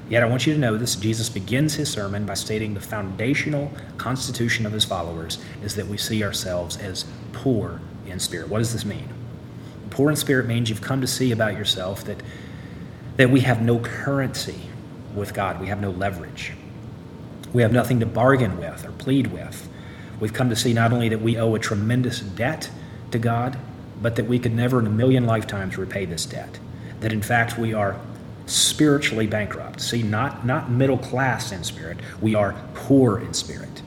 Yet 0.09 0.23
I 0.23 0.25
want 0.25 0.47
you 0.47 0.53
to 0.53 0.59
know 0.59 0.77
this 0.77 0.95
Jesus 0.95 1.29
begins 1.29 1.75
his 1.75 1.89
sermon 1.89 2.25
by 2.25 2.33
stating 2.33 2.73
the 2.73 2.79
foundational 2.79 3.71
constitution 3.97 4.65
of 4.65 4.71
his 4.71 4.85
followers 4.85 5.37
is 5.63 5.75
that 5.75 5.87
we 5.87 5.97
see 5.97 6.23
ourselves 6.23 6.77
as 6.77 7.05
poor 7.33 7.81
in 8.05 8.19
spirit. 8.19 8.49
What 8.49 8.59
does 8.59 8.73
this 8.73 8.85
mean? 8.85 9.09
Poor 9.89 10.09
in 10.09 10.15
spirit 10.15 10.47
means 10.47 10.69
you've 10.69 10.81
come 10.81 11.01
to 11.01 11.07
see 11.07 11.31
about 11.31 11.53
yourself 11.53 12.03
that, 12.05 12.21
that 13.17 13.29
we 13.29 13.41
have 13.41 13.61
no 13.61 13.79
currency 13.79 14.59
with 15.15 15.33
God, 15.33 15.59
we 15.59 15.67
have 15.67 15.81
no 15.81 15.91
leverage. 15.91 16.53
We 17.53 17.61
have 17.61 17.71
nothing 17.71 17.99
to 18.01 18.05
bargain 18.05 18.57
with 18.57 18.85
or 18.85 18.91
plead 18.91 19.27
with. 19.27 19.67
We've 20.19 20.33
come 20.33 20.49
to 20.49 20.55
see 20.55 20.73
not 20.73 20.91
only 20.91 21.09
that 21.09 21.21
we 21.21 21.37
owe 21.37 21.55
a 21.55 21.59
tremendous 21.59 22.19
debt 22.19 22.69
to 23.11 23.19
God, 23.19 23.57
but 24.01 24.15
that 24.15 24.25
we 24.25 24.39
could 24.39 24.53
never 24.53 24.79
in 24.79 24.87
a 24.87 24.91
million 24.91 25.25
lifetimes 25.25 25.77
repay 25.77 26.05
this 26.05 26.25
debt. 26.25 26.59
That 26.99 27.13
in 27.13 27.21
fact 27.21 27.57
we 27.57 27.73
are 27.73 27.99
spiritually 28.45 29.27
bankrupt. 29.27 29.81
See, 29.81 30.03
not, 30.03 30.45
not 30.45 30.71
middle 30.71 30.97
class 30.97 31.51
in 31.51 31.63
spirit, 31.63 31.97
we 32.21 32.35
are 32.35 32.55
poor 32.73 33.19
in 33.19 33.33
spirit. 33.33 33.81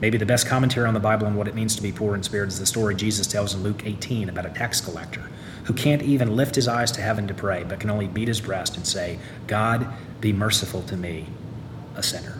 Maybe 0.00 0.18
the 0.18 0.26
best 0.26 0.46
commentary 0.46 0.86
on 0.86 0.94
the 0.94 1.00
Bible 1.00 1.26
on 1.26 1.36
what 1.36 1.48
it 1.48 1.54
means 1.54 1.76
to 1.76 1.82
be 1.82 1.92
poor 1.92 2.14
in 2.14 2.22
spirit 2.22 2.48
is 2.48 2.58
the 2.58 2.66
story 2.66 2.94
Jesus 2.94 3.26
tells 3.26 3.54
in 3.54 3.62
Luke 3.62 3.82
18 3.84 4.28
about 4.28 4.46
a 4.46 4.50
tax 4.50 4.80
collector 4.80 5.30
who 5.64 5.72
can't 5.72 6.02
even 6.02 6.36
lift 6.36 6.54
his 6.54 6.68
eyes 6.68 6.92
to 6.92 7.00
heaven 7.00 7.26
to 7.26 7.34
pray, 7.34 7.64
but 7.64 7.80
can 7.80 7.90
only 7.90 8.06
beat 8.06 8.28
his 8.28 8.40
breast 8.40 8.76
and 8.76 8.86
say, 8.86 9.18
God, 9.46 9.86
be 10.20 10.32
merciful 10.32 10.82
to 10.82 10.96
me, 10.96 11.26
a 11.96 12.02
sinner. 12.02 12.38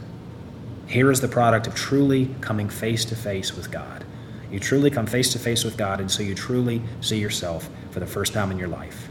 Here 0.86 1.10
is 1.10 1.20
the 1.20 1.28
product 1.28 1.66
of 1.66 1.74
truly 1.74 2.34
coming 2.40 2.68
face 2.68 3.04
to 3.06 3.16
face 3.16 3.56
with 3.56 3.70
God. 3.70 4.04
You 4.50 4.60
truly 4.60 4.90
come 4.90 5.06
face 5.06 5.32
to 5.32 5.38
face 5.38 5.64
with 5.64 5.76
God, 5.76 6.00
and 6.00 6.10
so 6.10 6.22
you 6.22 6.34
truly 6.34 6.82
see 7.00 7.18
yourself 7.18 7.68
for 7.90 8.00
the 8.00 8.06
first 8.06 8.34
time 8.34 8.50
in 8.50 8.58
your 8.58 8.68
life. 8.68 9.08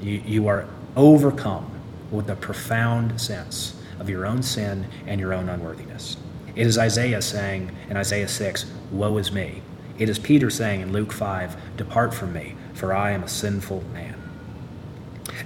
You, 0.00 0.22
you 0.26 0.48
are 0.48 0.68
overcome 0.94 1.68
with 2.10 2.28
a 2.28 2.36
profound 2.36 3.18
sense 3.18 3.74
of 3.98 4.10
your 4.10 4.26
own 4.26 4.42
sin 4.42 4.86
and 5.06 5.18
your 5.20 5.32
own 5.32 5.48
unworthiness. 5.48 6.18
It 6.54 6.66
is 6.66 6.76
Isaiah 6.76 7.22
saying 7.22 7.70
in 7.88 7.96
Isaiah 7.96 8.28
6, 8.28 8.66
Woe 8.90 9.16
is 9.16 9.32
me. 9.32 9.62
It 9.98 10.08
is 10.08 10.18
Peter 10.18 10.50
saying 10.50 10.80
in 10.80 10.92
Luke 10.92 11.12
5, 11.12 11.76
Depart 11.76 12.12
from 12.12 12.32
me, 12.32 12.54
for 12.74 12.92
I 12.92 13.12
am 13.12 13.22
a 13.22 13.28
sinful 13.28 13.84
man. 13.92 14.20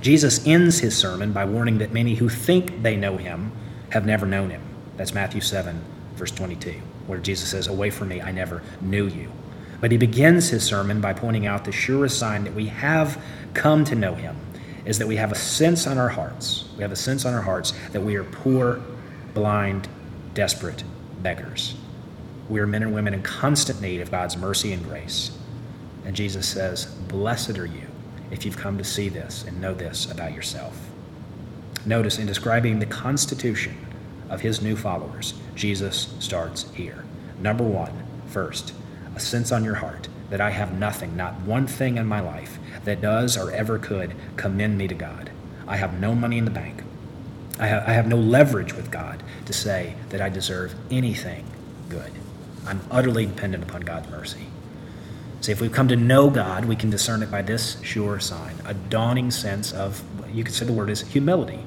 Jesus 0.00 0.46
ends 0.46 0.80
his 0.80 0.96
sermon 0.96 1.32
by 1.32 1.44
warning 1.44 1.78
that 1.78 1.92
many 1.92 2.14
who 2.14 2.28
think 2.28 2.82
they 2.82 2.96
know 2.96 3.16
him 3.16 3.52
have 3.90 4.06
never 4.06 4.26
known 4.26 4.50
him. 4.50 4.62
That's 4.96 5.14
Matthew 5.14 5.40
7, 5.40 5.80
verse 6.14 6.30
22, 6.30 6.72
where 7.06 7.18
Jesus 7.18 7.50
says, 7.50 7.66
Away 7.66 7.90
from 7.90 8.08
me, 8.08 8.20
I 8.20 8.32
never 8.32 8.62
knew 8.80 9.06
you. 9.06 9.30
But 9.80 9.92
he 9.92 9.98
begins 9.98 10.48
his 10.48 10.64
sermon 10.64 11.00
by 11.00 11.12
pointing 11.12 11.46
out 11.46 11.64
the 11.64 11.72
surest 11.72 12.18
sign 12.18 12.44
that 12.44 12.54
we 12.54 12.66
have 12.66 13.22
come 13.54 13.84
to 13.84 13.94
know 13.94 14.14
him 14.14 14.36
is 14.84 14.98
that 14.98 15.08
we 15.08 15.16
have 15.16 15.32
a 15.32 15.36
sense 15.36 15.86
on 15.86 15.98
our 15.98 16.08
hearts. 16.08 16.64
We 16.76 16.82
have 16.82 16.92
a 16.92 16.96
sense 16.96 17.24
on 17.24 17.34
our 17.34 17.42
hearts 17.42 17.72
that 17.92 18.00
we 18.00 18.16
are 18.16 18.24
poor, 18.24 18.80
blind, 19.34 19.88
desperate, 20.32 20.84
beggars. 21.26 21.74
We 22.48 22.60
are 22.60 22.68
men 22.68 22.84
and 22.84 22.94
women 22.94 23.12
in 23.12 23.20
constant 23.20 23.80
need 23.80 24.00
of 24.00 24.12
God's 24.12 24.36
mercy 24.36 24.72
and 24.72 24.84
grace. 24.84 25.36
And 26.04 26.14
Jesus 26.14 26.46
says, 26.46 26.84
Blessed 27.08 27.58
are 27.58 27.66
you 27.66 27.88
if 28.30 28.44
you've 28.44 28.56
come 28.56 28.78
to 28.78 28.84
see 28.84 29.08
this 29.08 29.42
and 29.42 29.60
know 29.60 29.74
this 29.74 30.08
about 30.08 30.34
yourself. 30.34 30.78
Notice 31.84 32.20
in 32.20 32.28
describing 32.28 32.78
the 32.78 32.86
constitution 32.86 33.76
of 34.30 34.42
his 34.42 34.62
new 34.62 34.76
followers, 34.76 35.34
Jesus 35.56 36.14
starts 36.20 36.70
here. 36.74 37.04
Number 37.40 37.64
one, 37.64 38.06
first, 38.28 38.72
a 39.16 39.18
sense 39.18 39.50
on 39.50 39.64
your 39.64 39.74
heart 39.74 40.06
that 40.30 40.40
I 40.40 40.50
have 40.50 40.78
nothing, 40.78 41.16
not 41.16 41.40
one 41.40 41.66
thing 41.66 41.96
in 41.96 42.06
my 42.06 42.20
life 42.20 42.60
that 42.84 43.00
does 43.00 43.36
or 43.36 43.50
ever 43.50 43.80
could 43.80 44.14
commend 44.36 44.78
me 44.78 44.86
to 44.86 44.94
God. 44.94 45.30
I 45.66 45.76
have 45.76 45.98
no 45.98 46.14
money 46.14 46.38
in 46.38 46.44
the 46.44 46.52
bank. 46.52 46.84
I 47.58 47.66
have, 47.66 47.88
I 47.88 47.92
have 47.92 48.06
no 48.06 48.16
leverage 48.16 48.74
with 48.74 48.90
God 48.90 49.22
to 49.46 49.52
say 49.52 49.94
that 50.10 50.20
I 50.20 50.28
deserve 50.28 50.74
anything 50.90 51.44
good. 51.88 52.12
I'm 52.66 52.80
utterly 52.90 53.26
dependent 53.26 53.62
upon 53.62 53.82
God's 53.82 54.10
mercy. 54.10 54.46
See, 55.40 55.52
if 55.52 55.60
we've 55.60 55.72
come 55.72 55.88
to 55.88 55.96
know 55.96 56.28
God, 56.28 56.64
we 56.64 56.76
can 56.76 56.90
discern 56.90 57.22
it 57.22 57.30
by 57.30 57.42
this 57.42 57.80
sure 57.82 58.18
sign 58.18 58.56
a 58.66 58.74
dawning 58.74 59.30
sense 59.30 59.72
of, 59.72 60.02
you 60.32 60.42
could 60.42 60.54
say 60.54 60.66
the 60.66 60.72
word 60.72 60.90
is 60.90 61.02
humility, 61.02 61.60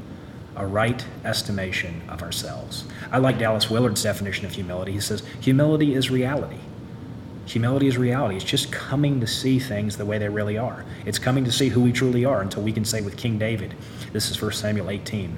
a 0.55 0.67
right 0.67 1.05
estimation 1.24 2.01
of 2.10 2.22
ourselves. 2.22 2.84
I 3.12 3.19
like 3.19 3.39
Dallas 3.39 3.69
Willard's 3.69 4.03
definition 4.03 4.46
of 4.46 4.51
humility. 4.51 4.91
He 4.91 5.00
says, 5.00 5.24
humility 5.39 5.93
is 5.93 6.10
reality. 6.10 6.60
Humility 7.46 7.88
is 7.88 7.98
reality. 7.98 8.36
It's 8.36 8.46
just 8.46 8.72
coming 8.72 9.22
to 9.22 9.27
see 9.27 9.58
things 9.58 9.98
the 9.98 10.05
way 10.05 10.17
they 10.17 10.29
really 10.29 10.58
are. 10.58 10.86
It's 11.05 11.17
coming 11.17 11.46
to 11.46 11.51
see 11.51 11.69
who 11.69 11.81
we 11.81 11.91
truly 11.91 12.25
are 12.25 12.41
until 12.41 12.62
we 12.62 12.74
can 12.74 12.86
say 12.86 13.01
with 13.01 13.17
King 13.17 13.39
David, 13.39 13.74
this 14.12 14.29
is 14.29 14.39
1 14.39 14.51
Samuel 14.51 14.89
18, 14.89 15.36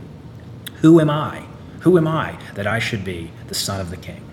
Who 0.81 0.99
am 0.99 1.09
I? 1.09 1.45
Who 1.81 1.97
am 1.97 2.07
I 2.07 2.37
that 2.55 2.67
I 2.67 2.79
should 2.79 3.03
be 3.05 3.31
the 3.47 3.55
son 3.55 3.79
of 3.79 3.89
the 3.89 3.97
king? 3.97 4.23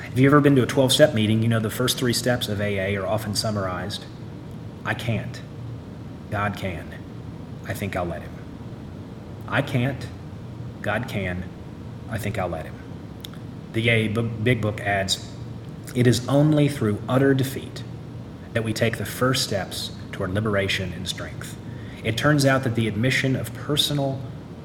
Have 0.00 0.18
you've 0.18 0.32
ever 0.32 0.40
been 0.40 0.56
to 0.56 0.62
a 0.62 0.66
12 0.66 0.92
step 0.92 1.14
meeting? 1.14 1.42
You 1.42 1.48
know 1.48 1.60
the 1.60 1.70
first 1.70 1.98
three 1.98 2.12
steps 2.12 2.48
of 2.48 2.60
AA 2.60 2.98
are 2.98 3.06
often 3.06 3.34
summarized 3.34 4.04
I 4.84 4.94
can't. 4.94 5.40
God 6.30 6.56
can. 6.56 6.94
I 7.66 7.74
think 7.74 7.94
I'll 7.94 8.06
let 8.06 8.22
him. 8.22 8.32
I 9.46 9.60
can't. 9.60 10.06
God 10.80 11.08
can. 11.08 11.44
I 12.08 12.16
think 12.16 12.38
I'll 12.38 12.48
let 12.48 12.64
him. 12.64 12.74
The 13.74 14.08
Big 14.08 14.62
Book 14.62 14.80
adds 14.80 15.30
it 15.94 16.06
is 16.06 16.26
only 16.28 16.68
through 16.68 17.02
utter 17.08 17.34
defeat 17.34 17.82
that 18.54 18.64
we 18.64 18.72
take 18.72 18.96
the 18.96 19.04
first 19.04 19.44
steps 19.44 19.92
toward 20.12 20.32
liberation 20.32 20.92
and 20.92 21.06
strength. 21.06 21.56
It 22.02 22.16
turns 22.16 22.46
out 22.46 22.64
that 22.64 22.74
the 22.74 22.88
admission 22.88 23.36
of 23.36 23.52
personal 23.54 24.20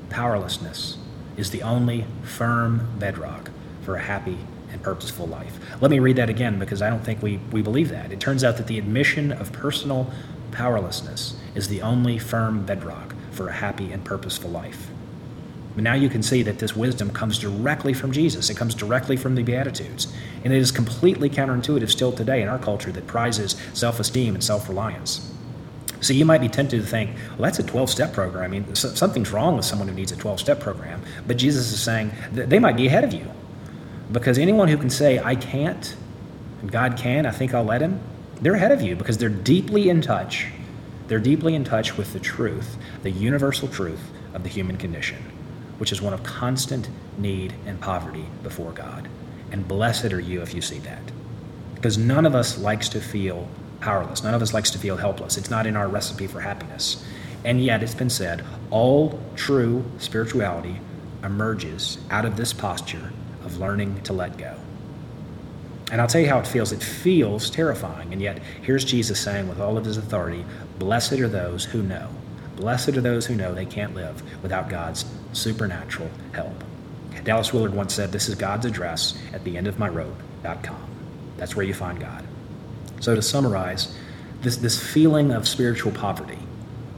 powerlessness 0.09 0.97
is 1.37 1.51
the 1.51 1.61
only 1.63 2.05
firm 2.23 2.87
bedrock 2.97 3.51
for 3.81 3.95
a 3.95 4.01
happy 4.01 4.37
and 4.71 4.81
purposeful 4.81 5.27
life. 5.27 5.59
Let 5.81 5.91
me 5.91 5.99
read 5.99 6.15
that 6.17 6.29
again 6.29 6.59
because 6.59 6.81
I 6.81 6.89
don't 6.89 7.03
think 7.03 7.21
we, 7.21 7.39
we 7.51 7.61
believe 7.61 7.89
that. 7.89 8.11
It 8.11 8.19
turns 8.19 8.43
out 8.43 8.57
that 8.57 8.67
the 8.67 8.77
admission 8.77 9.31
of 9.31 9.51
personal 9.51 10.11
powerlessness 10.51 11.35
is 11.53 11.67
the 11.67 11.81
only 11.81 12.17
firm 12.17 12.65
bedrock 12.65 13.15
for 13.31 13.49
a 13.49 13.53
happy 13.53 13.91
and 13.91 14.03
purposeful 14.03 14.49
life. 14.49 14.89
But 15.75 15.83
now 15.83 15.93
you 15.93 16.09
can 16.09 16.23
see 16.23 16.41
that 16.43 16.59
this 16.59 16.75
wisdom 16.75 17.09
comes 17.11 17.37
directly 17.37 17.93
from 17.93 18.13
Jesus. 18.13 18.49
It 18.49 18.55
comes 18.55 18.73
directly 18.73 19.17
from 19.17 19.35
the 19.35 19.43
Beatitudes. 19.43 20.11
And 20.45 20.53
it 20.53 20.57
is 20.57 20.71
completely 20.71 21.29
counterintuitive 21.29 21.89
still 21.89 22.13
today 22.13 22.41
in 22.41 22.47
our 22.47 22.57
culture 22.59 22.93
that 22.93 23.07
prizes 23.07 23.57
self 23.73 23.99
esteem 23.99 24.35
and 24.35 24.43
self 24.43 24.69
reliance. 24.69 25.31
So 26.05 26.13
you 26.13 26.25
might 26.25 26.41
be 26.41 26.47
tempted 26.47 26.81
to 26.81 26.85
think, 26.85 27.11
well, 27.31 27.43
that's 27.43 27.59
a 27.59 27.63
12 27.63 27.89
step 27.89 28.13
program. 28.13 28.43
I 28.43 28.47
mean, 28.47 28.75
something's 28.75 29.31
wrong 29.31 29.55
with 29.55 29.65
someone 29.65 29.87
who 29.87 29.93
needs 29.93 30.11
a 30.11 30.17
12 30.17 30.39
step 30.39 30.59
program. 30.59 31.01
But 31.27 31.37
Jesus 31.37 31.71
is 31.71 31.81
saying 31.81 32.11
they 32.31 32.59
might 32.59 32.77
be 32.77 32.87
ahead 32.87 33.03
of 33.03 33.13
you. 33.13 33.29
Because 34.11 34.37
anyone 34.37 34.67
who 34.67 34.77
can 34.77 34.89
say, 34.89 35.19
I 35.19 35.35
can't, 35.35 35.95
and 36.61 36.71
God 36.71 36.97
can, 36.97 37.25
I 37.25 37.31
think 37.31 37.53
I'll 37.53 37.63
let 37.63 37.81
him, 37.81 37.99
they're 38.39 38.53
ahead 38.53 38.71
of 38.71 38.81
you 38.81 38.95
because 38.95 39.17
they're 39.17 39.29
deeply 39.29 39.89
in 39.89 40.01
touch. 40.01 40.47
They're 41.07 41.19
deeply 41.19 41.55
in 41.55 41.63
touch 41.63 41.97
with 41.97 42.13
the 42.13 42.19
truth, 42.19 42.77
the 43.03 43.11
universal 43.11 43.67
truth 43.67 44.11
of 44.33 44.43
the 44.43 44.49
human 44.49 44.77
condition 44.77 45.17
which 45.77 45.91
is 45.91 46.01
one 46.01 46.13
of 46.13 46.23
constant 46.23 46.89
need 47.17 47.53
and 47.65 47.79
poverty 47.79 48.25
before 48.43 48.71
God. 48.71 49.07
And 49.51 49.67
blessed 49.67 50.13
are 50.13 50.19
you 50.19 50.41
if 50.41 50.53
you 50.53 50.61
see 50.61 50.79
that. 50.79 51.01
Because 51.75 51.97
none 51.97 52.25
of 52.25 52.35
us 52.35 52.57
likes 52.57 52.89
to 52.89 53.01
feel 53.01 53.47
powerless. 53.79 54.23
None 54.23 54.33
of 54.33 54.41
us 54.41 54.53
likes 54.53 54.71
to 54.71 54.77
feel 54.77 54.97
helpless. 54.97 55.37
It's 55.37 55.49
not 55.49 55.67
in 55.67 55.75
our 55.75 55.87
recipe 55.87 56.27
for 56.27 56.41
happiness. 56.41 57.03
And 57.43 57.63
yet, 57.63 57.83
it's 57.83 57.95
been 57.95 58.09
said 58.09 58.43
all 58.71 59.19
true 59.35 59.85
spirituality 59.99 60.79
emerges 61.23 61.97
out 62.09 62.25
of 62.25 62.37
this 62.37 62.53
posture 62.53 63.11
of 63.43 63.57
learning 63.57 64.01
to 64.03 64.13
let 64.13 64.37
go. 64.37 64.55
And 65.91 66.01
I'll 66.01 66.07
tell 66.07 66.21
you 66.21 66.29
how 66.29 66.39
it 66.39 66.47
feels. 66.47 66.71
It 66.71 66.81
feels 66.81 67.49
terrifying. 67.49 68.11
And 68.11 68.21
yet, 68.21 68.39
here's 68.61 68.83
Jesus 68.83 69.19
saying 69.19 69.47
with 69.47 69.59
all 69.59 69.77
of 69.77 69.85
his 69.85 69.97
authority 69.97 70.43
Blessed 70.79 71.13
are 71.13 71.27
those 71.27 71.65
who 71.65 71.83
know. 71.83 72.09
Blessed 72.55 72.89
are 72.89 73.01
those 73.01 73.25
who 73.25 73.35
know 73.35 73.53
they 73.53 73.65
can't 73.65 73.93
live 73.93 74.23
without 74.41 74.69
God's 74.69 75.05
supernatural 75.33 76.09
help. 76.33 76.63
Dallas 77.23 77.53
Willard 77.53 77.73
once 77.73 77.93
said, 77.93 78.11
This 78.11 78.29
is 78.29 78.35
God's 78.35 78.65
address 78.65 79.17
at 79.33 79.43
the 79.43 79.57
end 79.57 79.67
of 79.67 79.79
my 79.79 79.89
rope.com. 79.89 80.89
That's 81.37 81.55
where 81.55 81.65
you 81.65 81.73
find 81.73 81.99
God. 81.99 82.25
So, 83.05 83.13
to 83.13 83.21
summarize, 83.21 83.95
this, 84.41 84.57
this 84.57 84.81
feeling 84.81 85.31
of 85.31 85.47
spiritual 85.47 85.91
poverty, 85.91 86.39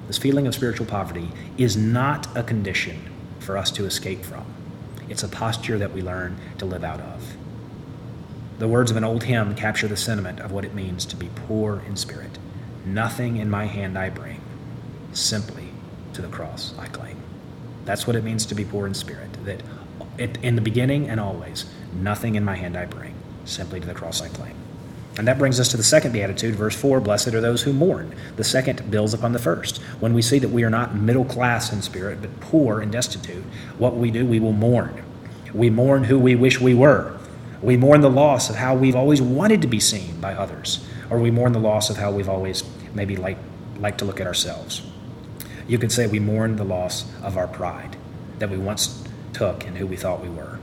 this 0.08 0.18
feeling 0.18 0.48
of 0.48 0.56
spiritual 0.56 0.86
poverty 0.86 1.32
is 1.58 1.76
not 1.76 2.34
a 2.34 2.44
condition 2.44 3.10
for 3.40 3.58
us 3.58 3.72
to 3.72 3.84
escape 3.84 4.24
from. 4.24 4.46
It's 5.10 5.24
a 5.24 5.28
posture 5.28 5.78
that 5.78 5.92
we 5.92 6.02
learn 6.02 6.38
to 6.60 6.66
live 6.66 6.86
out 6.86 7.02
of. 7.02 7.36
The 8.58 8.70
words 8.70 8.90
of 8.90 8.96
an 8.96 9.04
old 9.04 9.26
hymn 9.26 9.54
capture 9.54 9.90
the 9.90 9.98
sentiment 9.98 10.40
of 10.40 10.54
what 10.54 10.64
it 10.64 10.74
means 10.74 11.06
to 11.08 11.18
be 11.18 11.30
poor 11.46 11.84
in 11.86 11.98
spirit. 11.98 12.40
Nothing 12.86 13.36
in 13.36 13.50
my 13.50 13.66
hand 13.66 13.98
I 13.98 14.10
bring, 14.10 14.40
simply 15.12 15.72
to 16.14 16.22
the 16.22 16.30
cross 16.30 16.74
I 16.80 16.88
cling. 16.88 17.22
That's 17.84 18.08
what 18.08 18.16
it 18.16 18.24
means 18.24 18.46
to 18.46 18.56
be 18.56 18.64
poor 18.64 18.88
in 18.88 18.94
spirit. 18.94 19.44
That 19.44 19.62
in 20.42 20.56
the 20.56 20.62
beginning 20.62 21.10
and 21.10 21.20
always, 21.20 21.66
nothing 21.94 22.36
in 22.36 22.46
my 22.46 22.56
hand 22.56 22.78
I 22.78 22.86
bring, 22.86 23.14
simply 23.44 23.82
to 23.82 23.88
the 23.88 23.94
cross 23.94 24.22
I 24.22 24.30
cling. 24.30 24.56
And 25.18 25.28
that 25.28 25.40
brings 25.40 25.60
us 25.60 25.68
to 25.70 25.78
the 25.78 25.84
second 25.84 26.12
beatitude, 26.12 26.56
verse 26.56 26.76
4 26.76 27.00
Blessed 27.00 27.34
are 27.34 27.42
those 27.42 27.64
who 27.64 27.74
mourn. 27.74 28.14
The 28.36 28.44
second 28.44 28.90
builds 28.92 29.14
upon 29.14 29.34
the 29.34 29.40
first. 29.40 29.78
When 30.00 30.14
we 30.14 30.22
see 30.22 30.40
that 30.40 30.50
we 30.50 30.64
are 30.64 30.70
not 30.70 30.96
middle 30.96 31.26
class 31.26 31.74
in 31.74 31.82
spirit, 31.82 32.22
but 32.22 32.40
poor 32.40 32.80
and 32.82 32.92
destitute, 32.92 33.44
what 33.78 33.96
we 33.96 34.12
do, 34.12 34.26
we 34.26 34.40
will 34.40 34.54
mourn. 34.54 35.04
We 35.54 35.70
mourn 35.70 36.04
who 36.04 36.20
we 36.20 36.36
wish 36.36 36.62
we 36.62 36.76
were. 36.76 37.18
We 37.62 37.78
mourn 37.78 38.02
the 38.02 38.10
loss 38.10 38.50
of 38.50 38.58
how 38.58 38.76
we've 38.76 38.96
always 38.96 39.22
wanted 39.22 39.62
to 39.64 39.68
be 39.68 39.80
seen 39.80 40.22
by 40.22 40.34
others, 40.34 40.86
or 41.10 41.18
we 41.18 41.32
mourn 41.32 41.54
the 41.54 41.60
loss 41.60 41.90
of 41.90 41.98
how 41.98 42.12
we've 42.12 42.30
always 42.30 42.64
maybe 42.94 43.16
like, 43.16 43.38
to 43.98 44.06
look 44.06 44.22
at 44.22 44.28
ourselves. 44.28 44.84
You 45.68 45.80
could 45.80 45.92
say 45.92 46.08
we 46.08 46.20
mourn 46.20 46.56
the 46.56 46.64
loss 46.64 47.06
of 47.22 47.38
our 47.38 47.48
pride 47.48 47.98
that 48.40 48.50
we 48.50 48.58
once 48.58 49.04
took 49.34 49.66
and 49.66 49.78
who 49.78 49.88
we 49.88 49.96
thought 49.96 50.22
we 50.22 50.30
were. 50.30 50.60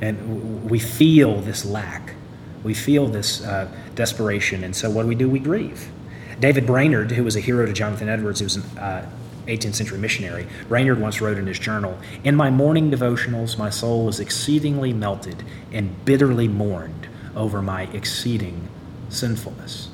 And 0.00 0.68
we 0.68 0.78
feel 0.78 1.40
this 1.40 1.64
lack. 1.64 2.14
We 2.62 2.74
feel 2.74 3.06
this 3.06 3.44
uh, 3.44 3.70
desperation. 3.94 4.64
And 4.64 4.74
so 4.74 4.90
what 4.90 5.02
do 5.02 5.08
we 5.08 5.14
do? 5.14 5.28
We 5.28 5.38
grieve. 5.38 5.90
David 6.38 6.66
Brainerd, 6.66 7.12
who 7.12 7.24
was 7.24 7.36
a 7.36 7.40
hero 7.40 7.66
to 7.66 7.72
Jonathan 7.72 8.08
Edwards, 8.08 8.40
who 8.40 8.44
was 8.44 8.56
an 8.56 8.78
uh, 8.78 9.10
18th 9.46 9.74
century 9.74 9.98
missionary, 9.98 10.46
Brainerd 10.68 11.00
once 11.00 11.20
wrote 11.20 11.38
in 11.38 11.46
his 11.46 11.58
journal 11.58 11.98
In 12.24 12.34
my 12.36 12.50
morning 12.50 12.90
devotionals, 12.90 13.58
my 13.58 13.70
soul 13.70 14.08
is 14.08 14.20
exceedingly 14.20 14.92
melted 14.92 15.44
and 15.72 16.04
bitterly 16.04 16.48
mourned 16.48 17.08
over 17.36 17.60
my 17.62 17.82
exceeding 17.92 18.68
sinfulness. 19.08 19.88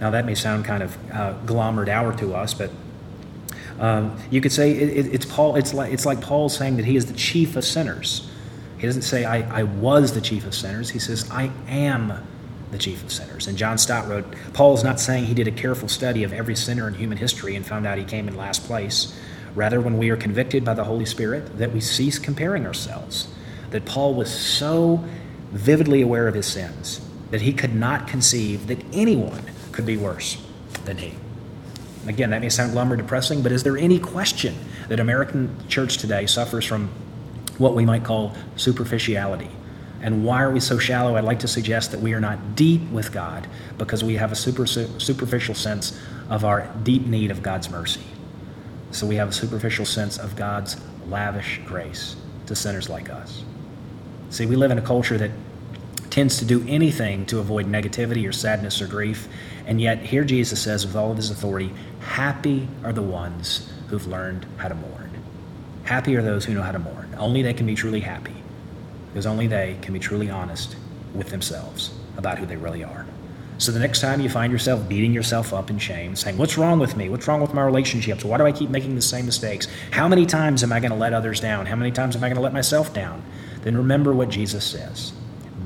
Now, 0.00 0.10
that 0.10 0.26
may 0.26 0.34
sound 0.34 0.64
kind 0.64 0.82
of 0.82 0.96
uh, 1.12 1.34
hour 1.88 2.16
to 2.18 2.34
us, 2.34 2.54
but 2.54 2.70
um, 3.78 4.16
you 4.30 4.40
could 4.40 4.52
say 4.52 4.72
it, 4.72 5.06
it, 5.06 5.14
it's 5.14 5.26
Paul. 5.26 5.56
It's 5.56 5.72
like 5.72 5.92
it's 5.92 6.04
like 6.04 6.20
Paul 6.20 6.48
saying 6.48 6.76
that 6.76 6.84
he 6.84 6.96
is 6.96 7.06
the 7.06 7.14
chief 7.16 7.56
of 7.56 7.64
sinners. 7.64 8.27
He 8.78 8.86
doesn't 8.86 9.02
say 9.02 9.24
I, 9.24 9.60
I 9.60 9.62
was 9.64 10.14
the 10.14 10.20
chief 10.20 10.46
of 10.46 10.54
sinners. 10.54 10.90
He 10.90 10.98
says 10.98 11.28
I 11.30 11.50
am 11.66 12.26
the 12.70 12.78
chief 12.78 13.02
of 13.02 13.12
sinners. 13.12 13.46
And 13.46 13.58
John 13.58 13.78
Stott 13.78 14.08
wrote, 14.08 14.24
Paul 14.52 14.74
is 14.74 14.84
not 14.84 15.00
saying 15.00 15.24
he 15.24 15.34
did 15.34 15.48
a 15.48 15.52
careful 15.52 15.88
study 15.88 16.22
of 16.22 16.32
every 16.32 16.54
sinner 16.54 16.86
in 16.86 16.94
human 16.94 17.18
history 17.18 17.56
and 17.56 17.66
found 17.66 17.86
out 17.86 17.98
he 17.98 18.04
came 18.04 18.28
in 18.28 18.36
last 18.36 18.64
place. 18.64 19.18
Rather, 19.54 19.80
when 19.80 19.98
we 19.98 20.10
are 20.10 20.16
convicted 20.16 20.64
by 20.64 20.74
the 20.74 20.84
Holy 20.84 21.06
Spirit, 21.06 21.58
that 21.58 21.72
we 21.72 21.80
cease 21.80 22.18
comparing 22.18 22.66
ourselves. 22.66 23.28
That 23.70 23.84
Paul 23.84 24.14
was 24.14 24.30
so 24.32 25.04
vividly 25.50 26.02
aware 26.02 26.28
of 26.28 26.34
his 26.34 26.46
sins 26.46 27.00
that 27.30 27.42
he 27.42 27.52
could 27.52 27.74
not 27.74 28.06
conceive 28.06 28.66
that 28.68 28.82
anyone 28.92 29.42
could 29.72 29.84
be 29.84 29.96
worse 29.96 30.42
than 30.84 30.98
he. 30.98 31.14
Again, 32.06 32.30
that 32.30 32.40
may 32.40 32.48
sound 32.48 32.72
glum 32.72 32.92
or 32.92 32.96
depressing, 32.96 33.42
but 33.42 33.52
is 33.52 33.62
there 33.62 33.76
any 33.76 33.98
question 33.98 34.54
that 34.88 35.00
American 35.00 35.54
church 35.68 35.98
today 35.98 36.26
suffers 36.26 36.64
from 36.64 36.90
what 37.58 37.74
we 37.74 37.84
might 37.84 38.04
call 38.04 38.34
superficiality? 38.56 39.50
And 40.00 40.24
why 40.24 40.42
are 40.42 40.50
we 40.50 40.60
so 40.60 40.78
shallow? 40.78 41.16
I'd 41.16 41.24
like 41.24 41.40
to 41.40 41.48
suggest 41.48 41.90
that 41.90 42.00
we 42.00 42.12
are 42.14 42.20
not 42.20 42.54
deep 42.54 42.88
with 42.90 43.12
God 43.12 43.48
because 43.78 44.04
we 44.04 44.14
have 44.14 44.30
a 44.30 44.36
super, 44.36 44.66
superficial 44.66 45.54
sense 45.54 45.98
of 46.28 46.44
our 46.44 46.72
deep 46.84 47.06
need 47.06 47.30
of 47.30 47.42
God's 47.42 47.68
mercy. 47.68 48.04
So 48.90 49.06
we 49.06 49.16
have 49.16 49.28
a 49.28 49.32
superficial 49.32 49.84
sense 49.84 50.18
of 50.18 50.36
God's 50.36 50.76
lavish 51.08 51.60
grace 51.66 52.16
to 52.46 52.54
sinners 52.54 52.88
like 52.88 53.10
us. 53.10 53.42
See, 54.30 54.46
we 54.46 54.56
live 54.56 54.70
in 54.70 54.78
a 54.78 54.82
culture 54.82 55.18
that 55.18 55.30
tends 56.10 56.38
to 56.38 56.44
do 56.44 56.64
anything 56.68 57.26
to 57.26 57.38
avoid 57.38 57.66
negativity 57.66 58.28
or 58.28 58.32
sadness 58.32 58.80
or 58.80 58.86
grief. 58.86 59.28
And 59.66 59.80
yet, 59.80 59.98
here 59.98 60.24
Jesus 60.24 60.60
says, 60.60 60.86
with 60.86 60.96
all 60.96 61.10
of 61.10 61.16
his 61.16 61.30
authority, 61.30 61.72
Happy 62.00 62.68
are 62.84 62.92
the 62.92 63.02
ones 63.02 63.70
who've 63.88 64.06
learned 64.06 64.46
how 64.56 64.68
to 64.68 64.74
mourn. 64.74 65.10
Happy 65.84 66.16
are 66.16 66.22
those 66.22 66.44
who 66.44 66.54
know 66.54 66.62
how 66.62 66.72
to 66.72 66.78
mourn. 66.78 67.07
Only 67.18 67.42
they 67.42 67.54
can 67.54 67.66
be 67.66 67.74
truly 67.74 68.00
happy, 68.00 68.34
because 69.08 69.26
only 69.26 69.46
they 69.46 69.76
can 69.82 69.92
be 69.92 70.00
truly 70.00 70.30
honest 70.30 70.76
with 71.14 71.30
themselves 71.30 71.92
about 72.16 72.38
who 72.38 72.46
they 72.46 72.56
really 72.56 72.84
are. 72.84 73.06
So 73.58 73.72
the 73.72 73.80
next 73.80 74.00
time 74.00 74.20
you 74.20 74.28
find 74.28 74.52
yourself 74.52 74.88
beating 74.88 75.12
yourself 75.12 75.52
up 75.52 75.68
in 75.68 75.80
shame, 75.80 76.14
saying, 76.14 76.38
What's 76.38 76.56
wrong 76.56 76.78
with 76.78 76.96
me? 76.96 77.08
What's 77.08 77.26
wrong 77.26 77.40
with 77.40 77.54
my 77.54 77.64
relationships? 77.64 78.24
Why 78.24 78.38
do 78.38 78.46
I 78.46 78.52
keep 78.52 78.70
making 78.70 78.94
the 78.94 79.02
same 79.02 79.26
mistakes? 79.26 79.66
How 79.90 80.06
many 80.06 80.26
times 80.26 80.62
am 80.62 80.72
I 80.72 80.78
going 80.78 80.92
to 80.92 80.96
let 80.96 81.12
others 81.12 81.40
down? 81.40 81.66
How 81.66 81.74
many 81.74 81.90
times 81.90 82.14
am 82.14 82.22
I 82.22 82.28
going 82.28 82.36
to 82.36 82.42
let 82.42 82.52
myself 82.52 82.94
down? 82.94 83.24
Then 83.62 83.76
remember 83.76 84.12
what 84.12 84.28
Jesus 84.28 84.64
says 84.64 85.12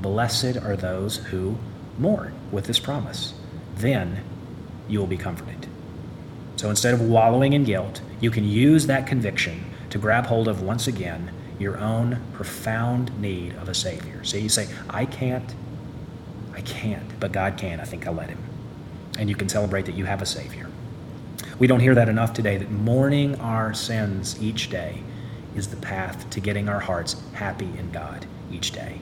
Blessed 0.00 0.56
are 0.56 0.74
those 0.74 1.18
who 1.18 1.58
mourn 1.98 2.32
with 2.50 2.64
this 2.64 2.78
promise. 2.78 3.34
Then 3.76 4.24
you 4.88 4.98
will 4.98 5.06
be 5.06 5.18
comforted. 5.18 5.66
So 6.56 6.70
instead 6.70 6.94
of 6.94 7.02
wallowing 7.02 7.52
in 7.52 7.64
guilt, 7.64 8.00
you 8.20 8.30
can 8.30 8.44
use 8.44 8.86
that 8.86 9.06
conviction 9.06 9.64
to 9.90 9.98
grab 9.98 10.26
hold 10.26 10.48
of 10.48 10.62
once 10.62 10.86
again 10.86 11.30
your 11.62 11.78
own 11.78 12.20
profound 12.34 13.18
need 13.20 13.54
of 13.54 13.68
a 13.68 13.74
Savior. 13.74 14.22
So 14.24 14.36
you 14.36 14.48
say, 14.48 14.68
I 14.90 15.06
can't, 15.06 15.54
I 16.54 16.60
can't, 16.60 17.18
but 17.20 17.32
God 17.32 17.56
can. 17.56 17.80
I 17.80 17.84
think 17.84 18.06
I'll 18.06 18.12
let 18.12 18.28
Him. 18.28 18.42
And 19.18 19.28
you 19.28 19.34
can 19.34 19.48
celebrate 19.48 19.86
that 19.86 19.94
you 19.94 20.04
have 20.04 20.20
a 20.20 20.26
Savior. 20.26 20.68
We 21.58 21.66
don't 21.66 21.80
hear 21.80 21.94
that 21.94 22.08
enough 22.08 22.32
today 22.32 22.58
that 22.58 22.70
mourning 22.70 23.36
our 23.40 23.72
sins 23.72 24.42
each 24.42 24.68
day 24.68 25.02
is 25.54 25.68
the 25.68 25.76
path 25.76 26.28
to 26.30 26.40
getting 26.40 26.68
our 26.68 26.80
hearts 26.80 27.16
happy 27.34 27.70
in 27.78 27.90
God 27.92 28.26
each 28.50 28.72
day. 28.72 29.00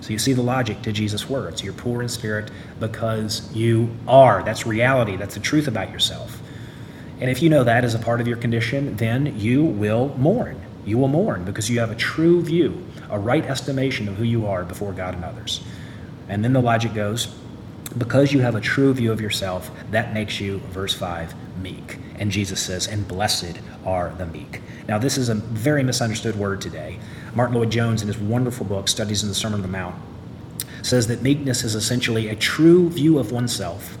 So 0.00 0.10
you 0.10 0.18
see 0.18 0.32
the 0.32 0.42
logic 0.42 0.82
to 0.82 0.92
Jesus' 0.92 1.28
words. 1.28 1.62
You're 1.62 1.72
poor 1.72 2.02
in 2.02 2.08
spirit 2.08 2.50
because 2.78 3.52
you 3.54 3.90
are. 4.06 4.42
That's 4.42 4.66
reality. 4.66 5.16
That's 5.16 5.34
the 5.34 5.40
truth 5.40 5.66
about 5.66 5.90
yourself. 5.90 6.40
And 7.20 7.30
if 7.30 7.42
you 7.42 7.48
know 7.48 7.64
that 7.64 7.84
as 7.84 7.94
a 7.94 7.98
part 7.98 8.20
of 8.20 8.28
your 8.28 8.36
condition, 8.36 8.96
then 8.96 9.38
you 9.38 9.64
will 9.64 10.14
mourn. 10.16 10.60
You 10.88 10.96
will 10.98 11.08
mourn 11.08 11.44
because 11.44 11.68
you 11.68 11.80
have 11.80 11.90
a 11.90 11.94
true 11.94 12.42
view, 12.42 12.84
a 13.10 13.18
right 13.18 13.44
estimation 13.44 14.08
of 14.08 14.16
who 14.16 14.24
you 14.24 14.46
are 14.46 14.64
before 14.64 14.92
God 14.92 15.14
and 15.14 15.24
others. 15.24 15.60
And 16.28 16.42
then 16.42 16.54
the 16.54 16.62
logic 16.62 16.94
goes 16.94 17.28
because 17.96 18.32
you 18.32 18.40
have 18.40 18.54
a 18.54 18.60
true 18.60 18.92
view 18.92 19.12
of 19.12 19.20
yourself, 19.20 19.70
that 19.90 20.12
makes 20.12 20.40
you, 20.40 20.58
verse 20.70 20.94
5, 20.94 21.34
meek. 21.62 21.98
And 22.18 22.30
Jesus 22.30 22.60
says, 22.60 22.86
and 22.86 23.06
blessed 23.06 23.58
are 23.84 24.14
the 24.18 24.26
meek. 24.26 24.60
Now, 24.86 24.98
this 24.98 25.16
is 25.16 25.28
a 25.28 25.34
very 25.34 25.82
misunderstood 25.82 26.36
word 26.36 26.60
today. 26.60 26.98
Martyn 27.34 27.56
Lloyd-Jones, 27.56 28.02
in 28.02 28.08
his 28.08 28.18
wonderful 28.18 28.66
book, 28.66 28.88
Studies 28.88 29.22
in 29.22 29.28
the 29.28 29.34
Sermon 29.34 29.56
on 29.56 29.62
the 29.62 29.68
Mount, 29.68 29.94
says 30.82 31.06
that 31.08 31.22
meekness 31.22 31.64
is 31.64 31.74
essentially 31.74 32.28
a 32.28 32.36
true 32.36 32.88
view 32.88 33.18
of 33.18 33.32
oneself 33.32 33.98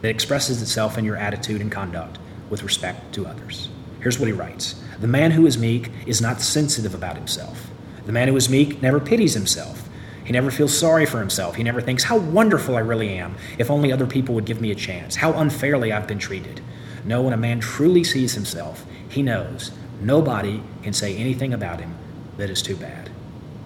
that 0.00 0.10
expresses 0.10 0.62
itself 0.62 0.98
in 0.98 1.04
your 1.04 1.16
attitude 1.16 1.60
and 1.60 1.70
conduct 1.70 2.18
with 2.48 2.62
respect 2.62 3.12
to 3.14 3.26
others. 3.26 3.68
Here's 4.00 4.18
what 4.18 4.26
he 4.26 4.32
writes 4.32 4.82
The 5.00 5.06
man 5.06 5.32
who 5.32 5.46
is 5.46 5.58
meek 5.58 5.90
is 6.06 6.20
not 6.20 6.40
sensitive 6.40 6.94
about 6.94 7.16
himself. 7.16 7.70
The 8.06 8.12
man 8.12 8.28
who 8.28 8.36
is 8.36 8.48
meek 8.48 8.82
never 8.82 9.00
pities 9.00 9.34
himself. 9.34 9.88
He 10.24 10.32
never 10.32 10.50
feels 10.50 10.76
sorry 10.76 11.06
for 11.06 11.18
himself. 11.18 11.56
He 11.56 11.62
never 11.62 11.80
thinks, 11.80 12.04
How 12.04 12.18
wonderful 12.18 12.76
I 12.76 12.80
really 12.80 13.10
am, 13.10 13.36
if 13.58 13.70
only 13.70 13.92
other 13.92 14.06
people 14.06 14.34
would 14.34 14.44
give 14.44 14.60
me 14.60 14.70
a 14.70 14.76
chance. 14.76 15.16
How 15.16 15.32
unfairly 15.32 15.92
I've 15.92 16.06
been 16.06 16.18
treated. 16.18 16.60
No, 17.04 17.22
when 17.22 17.32
a 17.32 17.38
man 17.38 17.60
truly 17.60 18.04
sees 18.04 18.34
himself, 18.34 18.84
he 19.08 19.22
knows 19.22 19.72
nobody 20.00 20.62
can 20.82 20.92
say 20.92 21.16
anything 21.16 21.52
about 21.52 21.80
him 21.80 21.96
that 22.36 22.50
is 22.50 22.62
too 22.62 22.76
bad. 22.76 23.10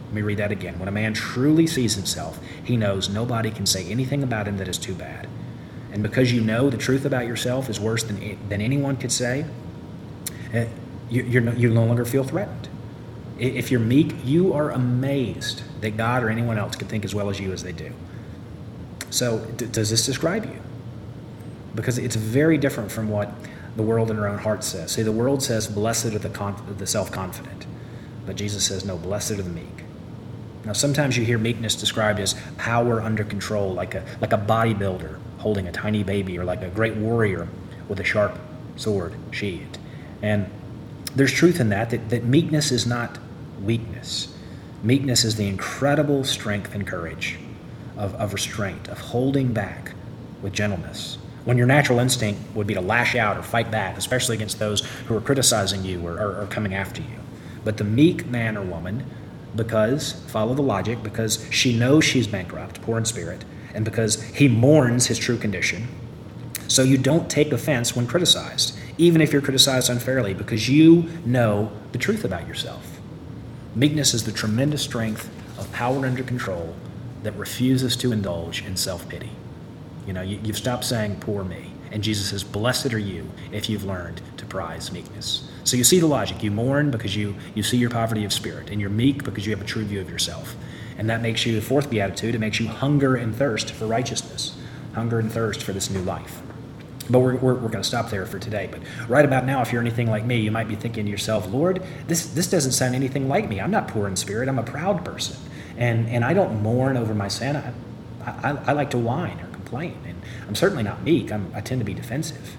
Let 0.07 0.14
me 0.14 0.23
read 0.23 0.38
that 0.38 0.53
again. 0.53 0.79
When 0.79 0.88
a 0.88 0.93
man 0.93 1.12
truly 1.14 1.67
sees 1.67 1.97
himself, 1.97 2.38
he 2.62 2.76
knows 2.76 3.09
nobody 3.09 3.50
can 3.50 3.67
say 3.67 3.87
anything 3.91 4.23
about 4.23 4.47
him 4.47 4.57
that 4.59 4.69
is 4.69 4.79
too 4.79 4.95
bad. 4.95 5.29
And 5.93 6.03
because 6.03 6.33
you 6.33 6.41
know 6.41 6.71
the 6.71 6.76
truth 6.76 7.05
about 7.05 7.26
yourself 7.26 7.69
is 7.69 7.79
worse 7.79 8.05
than, 8.05 8.38
than 8.49 8.61
anyone 8.61 8.97
could 8.97 9.12
say, 9.12 9.45
Eh, 10.54 10.66
you, 11.11 11.23
you're 11.25 11.42
no, 11.42 11.52
you 11.52 11.68
no 11.68 11.84
longer 11.84 12.04
feel 12.04 12.25
threatened. 12.25 12.68
If 13.38 13.70
you're 13.70 13.80
meek, 13.80 14.14
you 14.25 14.52
are 14.52 14.70
amazed 14.70 15.62
that 15.80 15.96
God 15.96 16.23
or 16.23 16.30
anyone 16.30 16.56
else 16.56 16.76
could 16.76 16.88
think 16.88 17.04
as 17.04 17.14
well 17.14 17.28
as 17.28 17.40
you 17.40 17.52
as 17.52 17.62
they 17.64 17.73
do. 17.73 17.92
So, 19.11 19.44
d- 19.56 19.66
does 19.66 19.90
this 19.90 20.06
describe 20.06 20.44
you? 20.44 20.61
Because 21.75 21.99
it's 21.99 22.14
very 22.14 22.56
different 22.56 22.92
from 22.92 23.08
what 23.08 23.32
the 23.76 23.82
world 23.82 24.11
in 24.11 24.18
our 24.18 24.28
own 24.28 24.38
heart 24.38 24.62
says. 24.62 24.92
See, 24.92 25.02
the 25.02 25.12
world 25.12 25.42
says, 25.42 25.66
Blessed 25.66 26.06
are 26.06 26.18
the, 26.18 26.30
conf- 26.30 26.78
the 26.78 26.87
self 26.87 27.11
confident. 27.11 27.66
But 28.25 28.37
Jesus 28.37 28.64
says, 28.64 28.84
No, 28.84 28.96
blessed 28.96 29.32
are 29.32 29.42
the 29.42 29.50
meek. 29.50 29.84
Now, 30.64 30.73
sometimes 30.73 31.16
you 31.18 31.25
hear 31.25 31.37
meekness 31.37 31.75
described 31.75 32.20
as 32.20 32.34
power 32.56 33.02
under 33.02 33.25
control, 33.25 33.75
like 33.75 33.94
a, 33.94 34.04
like 34.20 34.32
a 34.32 34.38
bodybuilder 34.38 35.18
holding 35.38 35.66
a 35.66 35.73
tiny 35.73 36.02
baby, 36.04 36.38
or 36.38 36.44
like 36.44 36.62
a 36.62 36.68
great 36.68 36.94
warrior 36.96 37.49
with 37.88 38.00
a 38.00 38.04
sharp 38.04 38.38
sword 38.76 39.14
sheathed. 39.30 39.78
And 40.25 40.50
there's 41.15 41.32
truth 41.32 41.60
in 41.60 41.69
that, 41.69 41.91
that, 41.91 42.08
that 42.08 42.25
meekness 42.25 42.73
is 42.73 42.87
not 42.87 43.19
weakness. 43.63 44.34
Meekness 44.82 45.23
is 45.23 45.37
the 45.37 45.47
incredible 45.47 46.25
strength 46.25 46.75
and 46.75 46.87
courage 46.87 47.39
of, 47.99 48.15
of 48.15 48.32
restraint, 48.32 48.89
of 48.89 48.99
holding 48.99 49.52
back 49.52 49.93
with 50.41 50.54
gentleness. 50.54 51.19
When 51.45 51.58
your 51.58 51.67
natural 51.67 51.99
instinct 51.99 52.41
would 52.56 52.67
be 52.67 52.73
to 52.73 52.80
lash 52.80 53.15
out 53.15 53.37
or 53.37 53.43
fight 53.43 53.71
back, 53.71 53.99
especially 53.99 54.34
against 54.34 54.58
those 54.58 54.80
who 55.06 55.15
are 55.15 55.21
criticizing 55.21 55.84
you 55.84 56.00
or, 56.06 56.15
or, 56.15 56.41
or 56.41 56.47
coming 56.47 56.73
after 56.75 57.02
you. 57.02 57.19
But 57.63 57.76
the 57.76 57.84
meek 57.84 58.25
man 58.25 58.56
or 58.56 58.63
woman, 58.63 59.04
because, 59.54 60.13
follow 60.28 60.54
the 60.54 60.63
logic, 60.63 61.02
because 61.02 61.47
she 61.50 61.78
knows 61.78 62.02
she's 62.02 62.26
bankrupt, 62.26 62.80
poor 62.80 62.97
in 62.97 63.04
spirit, 63.04 63.45
and 63.75 63.84
because 63.84 64.23
he 64.23 64.49
mourns 64.49 65.08
his 65.08 65.19
true 65.19 65.37
condition. 65.37 65.87
So 66.69 66.83
you 66.83 66.99
don't 66.99 67.31
take 67.31 67.53
offense 67.53 67.95
when 67.95 68.07
criticized, 68.07 68.77
even 68.99 69.21
if 69.21 69.33
you're 69.33 69.43
criticized 69.43 69.91
unfairly, 69.91 70.35
because 70.35 70.69
you 70.69 71.09
know 71.25 71.73
the 71.93 71.99
truth 71.99 72.25
about 72.25 72.47
yourself. 72.47 73.00
Meekness 73.75 74.15
is 74.15 74.25
the 74.25 74.33
tremendous 74.33 74.83
strength 74.83 75.29
of 75.59 75.71
power 75.73 76.07
under 76.07 76.23
control 76.23 76.75
that 77.23 77.33
refuses 77.37 77.97
to 77.97 78.13
indulge 78.13 78.65
in 78.65 78.77
self 78.77 79.09
pity. 79.09 79.31
You 80.07 80.13
know, 80.13 80.23
you, 80.23 80.39
have 80.39 80.57
stopped 80.57 80.85
saying, 80.85 81.21
poor 81.21 81.45
me. 81.45 81.73
And 81.91 82.03
Jesus 82.03 82.31
says, 82.31 82.45
Blessed 82.45 82.93
are 82.93 82.99
you 82.99 83.31
if 83.53 83.69
you've 83.69 83.85
learned 83.85 84.21
to 84.37 84.47
prize 84.47 84.93
meekness. 84.93 85.49
So 85.65 85.77
you 85.77 85.85
see 85.85 86.00
the 86.00 86.07
logic. 86.07 86.43
You 86.43 86.50
mourn 86.50 86.91
because 86.91 87.17
you, 87.17 87.37
you 87.55 87.63
see 87.63 87.77
your 87.77 87.91
poverty 87.91 88.25
of 88.25 88.33
spirit, 88.33 88.71
and 88.71 88.81
you're 88.81 88.91
meek 88.91 89.25
because 89.25 89.47
you 89.47 89.55
have 89.55 89.63
a 89.63 89.67
true 89.67 89.85
view 89.85 90.00
of 90.00 90.11
yourself. 90.11 90.57
And 90.99 91.09
that 91.09 91.23
makes 91.23 91.47
you, 91.47 91.55
the 91.55 91.63
fourth 91.63 91.91
beatitude, 91.91 92.35
it 92.35 92.39
makes 92.39 92.61
you 92.61 92.69
hunger 92.69 93.17
and 93.17 93.35
thirst 93.35 93.71
for 93.73 93.87
righteousness, 93.87 94.57
hunger 94.95 95.19
and 95.19 95.33
thirst 95.33 95.63
for 95.63 95.73
this 95.73 95.91
new 95.91 96.03
life. 96.03 96.43
But 97.10 97.19
we're, 97.19 97.36
we're, 97.36 97.54
we're 97.54 97.69
going 97.69 97.82
to 97.82 97.84
stop 97.84 98.10
there 98.10 98.25
for 98.26 98.38
today. 98.38 98.69
But 98.71 98.80
right 99.08 99.25
about 99.25 99.45
now, 99.45 99.60
if 99.60 99.73
you're 99.73 99.80
anything 99.80 100.08
like 100.10 100.25
me, 100.25 100.40
you 100.40 100.50
might 100.50 100.69
be 100.69 100.75
thinking 100.75 101.04
to 101.04 101.10
yourself, 101.10 101.47
Lord, 101.52 101.82
this, 102.06 102.26
this 102.26 102.49
doesn't 102.49 102.73
sound 102.73 102.95
anything 102.95 103.28
like 103.28 103.49
me. 103.49 103.60
I'm 103.60 103.71
not 103.71 103.88
poor 103.88 104.08
in 104.08 104.17
spirit, 104.17 104.49
I'm 104.49 104.58
a 104.58 104.62
proud 104.62 105.04
person. 105.04 105.36
And, 105.76 106.08
and 106.08 106.25
I 106.25 106.34
don't 106.34 106.62
mourn 106.62 106.97
over 106.97 107.14
my 107.14 107.28
sin. 107.28 107.56
I, 107.56 107.73
I, 108.25 108.50
I 108.67 108.73
like 108.73 108.90
to 108.90 108.99
whine 108.99 109.38
or 109.40 109.49
complain. 109.49 109.99
And 110.06 110.23
I'm 110.49 110.54
certainly 110.54 110.82
not 110.82 111.02
meek, 111.02 111.30
I'm, 111.32 111.52
I 111.54 111.60
tend 111.60 111.80
to 111.80 111.84
be 111.84 111.95
defensive. 111.95 112.56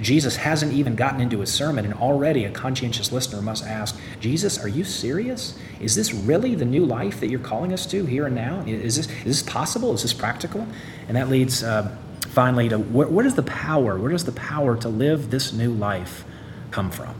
Jesus 0.00 0.36
hasn't 0.36 0.72
even 0.72 0.94
gotten 0.94 1.20
into 1.20 1.40
his 1.40 1.52
sermon, 1.52 1.84
and 1.84 1.92
already 1.94 2.44
a 2.44 2.50
conscientious 2.50 3.10
listener 3.10 3.42
must 3.42 3.64
ask, 3.64 3.98
Jesus, 4.20 4.56
are 4.62 4.68
you 4.68 4.84
serious? 4.84 5.58
Is 5.80 5.96
this 5.96 6.14
really 6.14 6.54
the 6.54 6.64
new 6.64 6.84
life 6.84 7.18
that 7.20 7.28
you're 7.28 7.40
calling 7.40 7.72
us 7.72 7.84
to 7.86 8.04
here 8.04 8.26
and 8.26 8.34
now? 8.34 8.62
Is 8.64 8.96
this, 8.96 9.08
is 9.24 9.42
this 9.42 9.42
possible? 9.42 9.92
Is 9.94 10.02
this 10.02 10.12
practical? 10.12 10.66
And 11.08 11.16
that 11.16 11.28
leads 11.28 11.64
uh, 11.64 11.96
finally 12.30 12.68
to 12.68 12.78
where, 12.78 13.08
where 13.08 13.24
does 13.24 13.34
the 13.34 13.42
power, 13.42 13.98
where 13.98 14.10
does 14.10 14.24
the 14.24 14.32
power 14.32 14.76
to 14.76 14.88
live 14.88 15.30
this 15.30 15.52
new 15.52 15.72
life 15.72 16.24
come 16.70 16.90
from? 16.90 17.14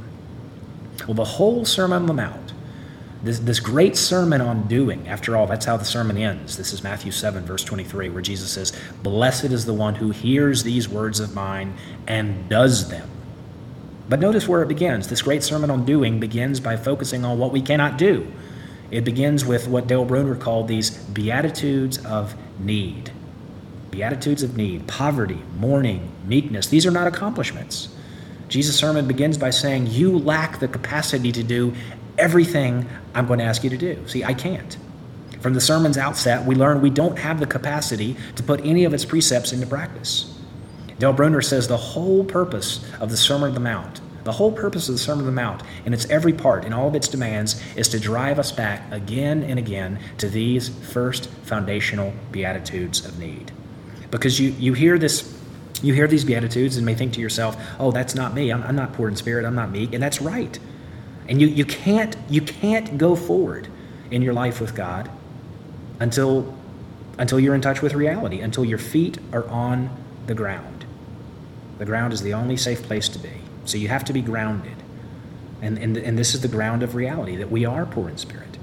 Well, 1.07 1.15
the 1.15 1.25
whole 1.25 1.65
Sermon 1.65 2.03
on 2.03 2.07
the 2.07 2.15
Mount 2.15 2.49
this, 3.23 3.41
this 3.41 3.59
great 3.59 3.97
sermon 3.97 4.41
on 4.41 4.69
doing, 4.69 5.09
after 5.09 5.37
all, 5.37 5.47
that's 5.47 5.67
how 5.67 5.77
the 5.77 5.85
sermon 5.85 6.17
ends. 6.17 6.57
This 6.57 6.73
is 6.73 6.85
Matthew 6.85 7.11
7, 7.11 7.45
verse 7.45 7.65
23, 7.65 8.11
where 8.11 8.23
Jesus 8.23 8.53
says, 8.53 8.73
Blessed 9.03 9.47
is 9.47 9.65
the 9.65 9.75
one 9.75 9.97
who 9.97 10.11
hears 10.11 10.63
these 10.63 10.89
words 10.89 11.19
of 11.19 11.35
mine 11.35 11.75
and 12.07 12.49
does 12.49 12.89
them. 12.89 13.09
But 14.09 14.21
notice 14.21 14.47
where 14.47 14.63
it 14.63 14.69
begins. 14.69 15.09
This 15.09 15.23
great 15.23 15.43
sermon 15.43 15.69
on 15.69 15.85
doing 15.85 16.21
begins 16.21 16.61
by 16.61 16.77
focusing 16.77 17.25
on 17.25 17.39
what 17.39 17.51
we 17.51 17.61
cannot 17.61 17.99
do. 17.99 18.31
It 18.91 19.05
begins 19.05 19.45
with 19.45 19.67
what 19.67 19.89
Dale 19.89 20.05
Bruner 20.05 20.37
called 20.37 20.69
these 20.69 20.91
Beatitudes 20.91 21.99
of 22.05 22.37
need. 22.61 23.11
Beatitudes 23.91 24.43
of 24.43 24.57
need, 24.57 24.87
poverty, 24.87 25.43
mourning, 25.59 26.13
meekness. 26.27 26.69
These 26.69 26.87
are 26.87 26.91
not 26.91 27.07
accomplishments. 27.07 27.89
Jesus' 28.49 28.79
sermon 28.79 29.07
begins 29.07 29.39
by 29.39 29.51
saying, 29.51 29.89
You 29.89 30.19
lack 30.19 30.59
the 30.59 30.69
capacity 30.69 31.33
to 31.33 31.43
do 31.43 31.75
everything 32.17 32.89
I'm 33.15 33.27
going 33.27 33.39
to 33.39 33.45
ask 33.45 33.65
you 33.65 33.71
to 33.71 33.77
do. 33.77 34.07
See, 34.07 34.25
I 34.25 34.35
can't. 34.35 34.77
From 35.41 35.55
the 35.55 35.61
sermon's 35.61 35.99
outset, 35.99 36.45
we 36.45 36.55
learn 36.55 36.81
we 36.81 36.91
don't 36.91 37.19
have 37.19 37.39
the 37.39 37.47
capacity 37.47 38.17
to 38.37 38.43
put 38.43 38.65
any 38.65 38.85
of 38.85 38.93
its 38.93 39.05
precepts 39.05 39.53
into 39.53 39.67
practice. 39.67 40.35
Dale 40.99 41.13
Bruner 41.13 41.43
says 41.43 41.69
the 41.69 41.77
whole 41.77 42.25
purpose 42.25 42.85
of 43.01 43.11
the 43.11 43.17
Sermon 43.17 43.51
on 43.51 43.55
the 43.55 43.61
Mount, 43.61 44.01
the 44.25 44.33
whole 44.33 44.51
purpose 44.51 44.89
of 44.89 44.97
the 44.97 44.99
Sermon 44.99 45.21
on 45.21 45.27
the 45.27 45.41
Mount, 45.41 45.63
in 45.87 45.95
its 45.95 46.07
every 46.11 46.33
part, 46.33 46.65
in 46.65 46.73
all 46.73 46.89
of 46.89 46.97
its 46.97 47.07
demands, 47.07 47.63
is 47.77 47.89
to 47.91 48.01
drive 48.01 48.41
us 48.41 48.51
back 48.51 48.91
again 48.91 49.45
and 49.45 49.61
again 49.61 50.01
to 50.19 50.29
these 50.29 50.69
first 50.69 51.29
foundational 51.45 52.13
beatitudes 52.33 53.05
of 53.05 53.19
need. 53.19 53.53
Because 54.11 54.41
you, 54.41 54.51
you 54.59 54.73
hear 54.73 54.99
this 54.99 55.39
you 55.83 55.95
hear 55.95 56.09
these 56.09 56.25
beatitudes 56.25 56.77
and 56.77 56.85
may 56.85 56.95
think 56.95 57.13
to 57.15 57.21
yourself, 57.21 57.57
oh, 57.79 57.91
that's 57.91 58.15
not 58.15 58.35
me. 58.35 58.51
I'm, 58.51 58.63
I'm 58.63 58.77
not 58.77 58.93
poor 58.95 59.09
in 59.09 59.17
spirit. 59.17 59.45
I'm 59.45 59.55
not 59.55 59.71
meek. 59.71 59.93
And 59.95 60.03
that's 60.03 60.21
right. 60.21 60.59
And 61.29 61.41
you, 61.41 61.47
you, 61.47 61.65
can't, 61.65 62.17
you 62.29 62.41
can't 62.41 62.99
go 62.99 63.15
forward 63.15 63.69
in 64.11 64.23
your 64.23 64.35
life 64.35 64.61
with 64.61 64.75
God 64.75 65.11
until, 66.01 66.55
until 67.19 67.39
you're 67.39 67.55
in 67.55 67.61
touch 67.61 67.83
with 67.83 67.95
reality, 67.95 68.41
until 68.41 68.65
your 68.65 68.79
feet 68.79 69.19
are 69.33 69.47
on 69.49 69.91
the 70.27 70.35
ground. 70.35 70.85
The 71.79 71.85
ground 71.85 72.13
is 72.13 72.23
the 72.23 72.35
only 72.35 72.57
safe 72.57 72.83
place 72.83 73.09
to 73.11 73.19
be. 73.19 73.31
So 73.65 73.77
you 73.77 73.89
have 73.89 74.05
to 74.07 74.13
be 74.13 74.23
grounded. 74.23 74.77
And, 75.61 75.79
and, 75.79 75.97
and 75.97 76.19
this 76.19 76.35
is 76.35 76.41
the 76.41 76.49
ground 76.49 76.83
of 76.83 76.95
reality 76.95 77.37
that 77.37 77.51
we 77.51 77.65
are 77.65 77.85
poor 77.85 78.09
in 78.09 78.17
spirit. 78.17 78.59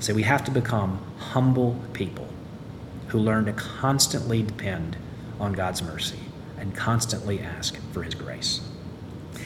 So 0.00 0.12
we 0.12 0.24
have 0.24 0.44
to 0.44 0.50
become 0.50 1.00
humble 1.18 1.80
people 1.92 2.28
who 3.12 3.18
learn 3.18 3.44
to 3.44 3.52
constantly 3.52 4.42
depend 4.42 4.96
on 5.38 5.52
God's 5.52 5.82
mercy 5.82 6.18
and 6.58 6.74
constantly 6.74 7.40
ask 7.40 7.76
for 7.92 8.02
His 8.02 8.14
grace. 8.14 8.62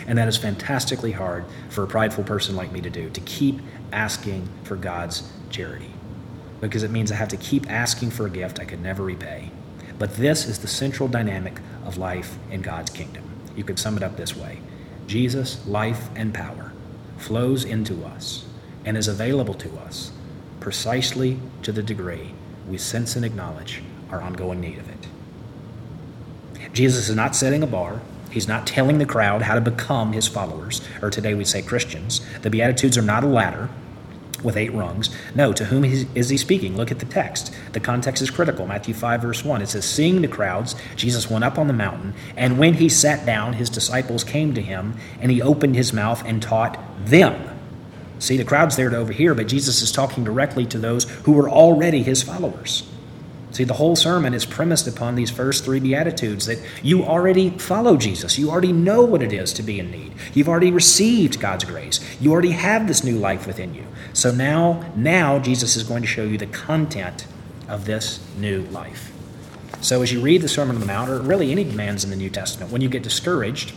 And 0.07 0.17
that 0.17 0.29
is 0.29 0.37
fantastically 0.37 1.11
hard 1.11 1.45
for 1.69 1.83
a 1.83 1.87
prideful 1.89 2.23
person 2.23 2.55
like 2.55 2.71
me 2.71 2.81
to 2.81 2.91
do, 2.91 3.11
to 3.11 3.21
keep 3.23 3.59
asking 3.93 4.49
for 4.63 4.77
God's 4.77 5.29
charity. 5.51 5.91
Because 6.61 6.85
it 6.85 6.93
means 6.93 7.11
I 7.11 7.17
have 7.17 7.29
to 7.29 7.37
keep 7.37 7.69
asking 7.69 8.11
for 8.11 8.27
a 8.27 8.31
gift 8.31 8.61
I 8.61 8.65
could 8.65 8.81
never 8.81 9.03
repay. 9.03 9.51
But 9.99 10.15
this 10.15 10.47
is 10.47 10.61
the 10.61 10.69
central 10.69 11.09
dynamic 11.09 11.59
of 11.85 11.99
life 11.99 12.39
in 12.53 12.63
God's 12.63 12.91
kingdom. 12.91 13.25
You 13.57 13.65
could 13.65 13.81
sum 13.81 13.97
it 13.97 14.03
up 14.05 14.17
this 14.17 14.37
way 14.37 14.61
Jesus' 15.09 15.67
life 15.67 16.09
and 16.15 16.33
power 16.33 16.73
flows 17.19 17.65
into 17.65 18.05
us 18.05 18.45
and 18.85 18.97
is 18.97 19.09
available 19.09 19.55
to 19.55 19.77
us 19.79 20.13
precisely 20.61 21.41
to 21.63 21.73
the 21.73 21.83
degree 21.83 22.33
we 22.69 22.79
sense 22.79 23.17
and 23.17 23.25
acknowledge 23.25 23.83
our 24.11 24.21
ongoing 24.21 24.61
need 24.61 24.79
of 24.79 24.89
it. 24.89 25.07
Jesus 26.73 27.09
is 27.09 27.17
not 27.17 27.35
setting 27.35 27.63
a 27.63 27.67
bar. 27.67 28.01
He's 28.31 28.49
not 28.49 28.67
telling 28.67 28.99
the 28.99 29.07
crowd 29.07 29.43
how 29.43 29.55
to 29.55 29.61
become 29.61 30.13
his 30.13 30.29
followers, 30.29 30.83
or 31.01 31.11
today 31.11 31.35
we 31.35 31.45
say 31.45 31.63
Christians. 31.63 32.21
The 32.43 32.51
Beatitudes 32.51 32.99
are 32.99 33.03
not 33.03 33.25
a 33.25 33.29
ladder 33.29 33.71
with 34.43 34.57
eight 34.57 34.73
rungs. 34.75 35.09
No, 35.35 35.53
to 35.53 35.67
whom 35.67 35.85
is 35.85 36.29
he 36.29 36.37
speaking? 36.37 36.77
Look 36.77 36.91
at 36.91 36.99
the 36.99 37.07
text. 37.07 37.55
The 37.73 37.81
context 37.81 38.23
is 38.23 38.31
critical. 38.31 38.67
Matthew 38.67 38.95
5, 38.95 39.23
verse 39.23 39.45
1. 39.45 39.63
It 39.63 39.69
says, 39.69 39.89
Seeing 39.89 40.21
the 40.21 40.29
crowds, 40.29 40.75
Jesus 40.97 41.31
went 41.31 41.45
up 41.45 41.59
on 41.59 41.67
the 41.67 41.73
mountain, 41.73 42.15
and 42.37 42.59
when 42.59 42.75
he 42.75 42.89
sat 42.89 43.25
down, 43.25 43.55
his 43.55 43.71
disciples 43.71 44.23
came 44.25 44.55
to 44.55 44.61
him, 44.61 44.95
and 45.21 45.31
he 45.31 45.41
opened 45.41 45.77
his 45.77 45.93
mouth 45.93 46.23
and 46.27 46.43
taught 46.43 46.79
them. 47.05 47.56
See, 48.19 48.37
the 48.37 48.45
crowd's 48.45 48.77
there 48.77 48.91
to 48.91 48.97
overhear, 48.97 49.35
but 49.35 49.49
Jesus 49.49 49.83
is 49.83 49.93
talking 49.93 50.25
directly 50.25 50.65
to 50.67 50.79
those 50.79 51.05
who 51.05 51.33
were 51.33 51.51
already 51.51 52.03
his 52.03 52.23
followers. 52.23 52.89
See, 53.57 53.65
the 53.65 53.75
whole 53.75 53.97
sermon 53.97 54.35
is 54.35 54.45
premised 54.45 54.87
upon 54.87 55.15
these 55.15 55.31
first 55.31 55.65
three 55.65 55.81
Beatitudes 55.81 56.45
that 56.45 56.59
you 56.83 57.05
already 57.05 57.51
follow 57.51 57.97
Jesus. 57.97 58.39
You 58.39 58.51
already 58.51 58.73
know 58.73 59.03
what 59.03 59.23
it 59.23 59.33
is 59.33 59.53
to 59.55 59.63
be 59.63 59.79
in 59.81 59.91
need. 59.91 60.13
You've 60.35 60.49
already 60.49 60.71
received 60.71 61.41
God's 61.41 61.65
grace. 61.65 62.01
You 62.21 62.33
already 62.33 62.51
have 62.51 62.87
this 62.87 63.03
new 63.03 63.19
life 63.19 63.47
within 63.47 63.75
you. 63.75 63.87
So 64.13 64.31
now, 64.31 64.93
now 64.95 65.39
Jesus 65.39 65.75
is 65.75 65.85
going 65.85 66.03
to 66.03 66.09
show 66.09 66.25
you 66.25 66.37
the 66.37 66.47
content 66.47 67.27
of 67.67 67.87
this 67.87 68.23
new 68.37 68.63
life. 68.65 69.11
So 69.81 70.03
as 70.03 70.13
you 70.13 70.21
read 70.21 70.43
the 70.43 70.49
Sermon 70.49 70.77
on 70.77 70.81
the 70.81 70.87
Mount, 70.87 71.11
or 71.11 71.21
really 71.21 71.51
any 71.51 71.65
commands 71.65 72.05
in 72.05 72.11
the 72.11 72.17
New 72.17 72.31
Testament, 72.31 72.73
when 72.73 72.83
you 72.83 72.89
get 72.89 73.03
discouraged, 73.03 73.73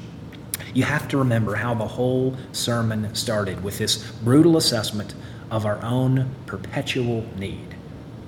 you 0.73 0.83
have 0.83 1.07
to 1.09 1.17
remember 1.17 1.55
how 1.55 1.73
the 1.73 1.87
whole 1.87 2.35
sermon 2.51 3.13
started 3.15 3.63
with 3.63 3.77
this 3.77 3.97
brutal 4.23 4.57
assessment 4.57 5.15
of 5.49 5.65
our 5.65 5.81
own 5.83 6.33
perpetual 6.45 7.25
need. 7.37 7.75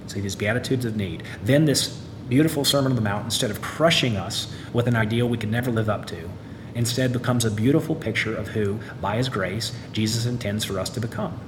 See, 0.08 0.21
these 0.21 0.36
Beatitudes 0.36 0.86
of 0.86 0.95
need. 0.95 1.23
Then 1.43 1.65
this 1.65 2.01
beautiful 2.27 2.65
Sermon 2.65 2.91
on 2.91 2.95
the 2.95 3.01
Mount, 3.01 3.25
instead 3.25 3.51
of 3.51 3.62
crushing 3.62 4.17
us 4.17 4.51
with 4.73 4.88
an 4.88 4.95
ideal 4.95 5.27
we 5.27 5.38
could 5.38 5.51
never 5.51 5.71
live 5.71 5.89
up 5.89 6.06
to, 6.08 6.30
instead 6.73 7.13
becomes 7.13 7.45
a 7.45 7.51
beautiful 7.51 7.95
picture 7.95 8.36
of 8.36 8.49
who, 8.49 8.80
by 9.01 9.17
His 9.17 9.30
grace, 9.30 9.71
Jesus 9.91 10.25
intends 10.25 10.65
for 10.65 10.80
us 10.80 10.89
to 10.91 10.99
become. 10.99 11.39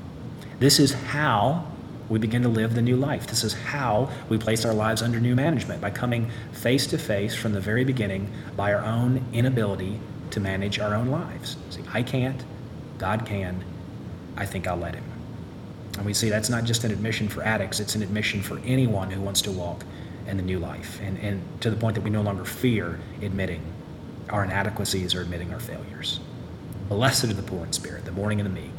This 0.59 0.79
is 0.79 0.93
how 0.93 1.65
we 2.09 2.19
begin 2.19 2.41
to 2.43 2.49
live 2.49 2.75
the 2.75 2.81
new 2.81 2.97
life. 2.97 3.27
This 3.27 3.43
is 3.43 3.53
how 3.53 4.09
we 4.29 4.37
place 4.37 4.65
our 4.65 4.73
lives 4.73 5.01
under 5.01 5.19
new 5.19 5.35
management 5.35 5.81
by 5.81 5.89
coming 5.89 6.29
face 6.51 6.85
to 6.87 6.97
face 6.97 7.33
from 7.33 7.53
the 7.53 7.61
very 7.61 7.83
beginning 7.83 8.29
by 8.55 8.73
our 8.73 8.83
own 8.83 9.25
inability 9.33 9.99
to 10.33 10.39
manage 10.39 10.79
our 10.79 10.95
own 10.95 11.07
lives. 11.07 11.57
See, 11.69 11.83
I 11.93 12.01
can't, 12.01 12.43
God 12.97 13.25
can. 13.25 13.63
I 14.35 14.45
think 14.45 14.67
I'll 14.67 14.77
let 14.77 14.95
Him. 14.95 15.03
And 15.97 16.05
we 16.05 16.13
see 16.13 16.29
that's 16.29 16.49
not 16.49 16.63
just 16.63 16.83
an 16.83 16.91
admission 16.91 17.29
for 17.29 17.43
addicts, 17.43 17.79
it's 17.79 17.93
an 17.95 18.01
admission 18.01 18.41
for 18.41 18.59
anyone 18.65 19.11
who 19.11 19.21
wants 19.21 19.43
to 19.43 19.51
walk 19.51 19.85
in 20.27 20.37
the 20.37 20.43
new 20.43 20.57
life. 20.57 20.99
And, 21.03 21.19
and 21.19 21.61
to 21.61 21.69
the 21.69 21.75
point 21.75 21.95
that 21.95 22.01
we 22.01 22.09
no 22.09 22.21
longer 22.21 22.45
fear 22.45 22.99
admitting 23.21 23.61
our 24.29 24.43
inadequacies 24.43 25.13
or 25.13 25.21
admitting 25.21 25.53
our 25.53 25.59
failures. 25.59 26.19
Blessed 26.89 27.25
are 27.25 27.33
the 27.33 27.43
poor 27.43 27.65
in 27.65 27.73
spirit, 27.73 28.05
the 28.05 28.11
mourning 28.11 28.41
and 28.41 28.49
the 28.49 28.61
meek. 28.61 28.71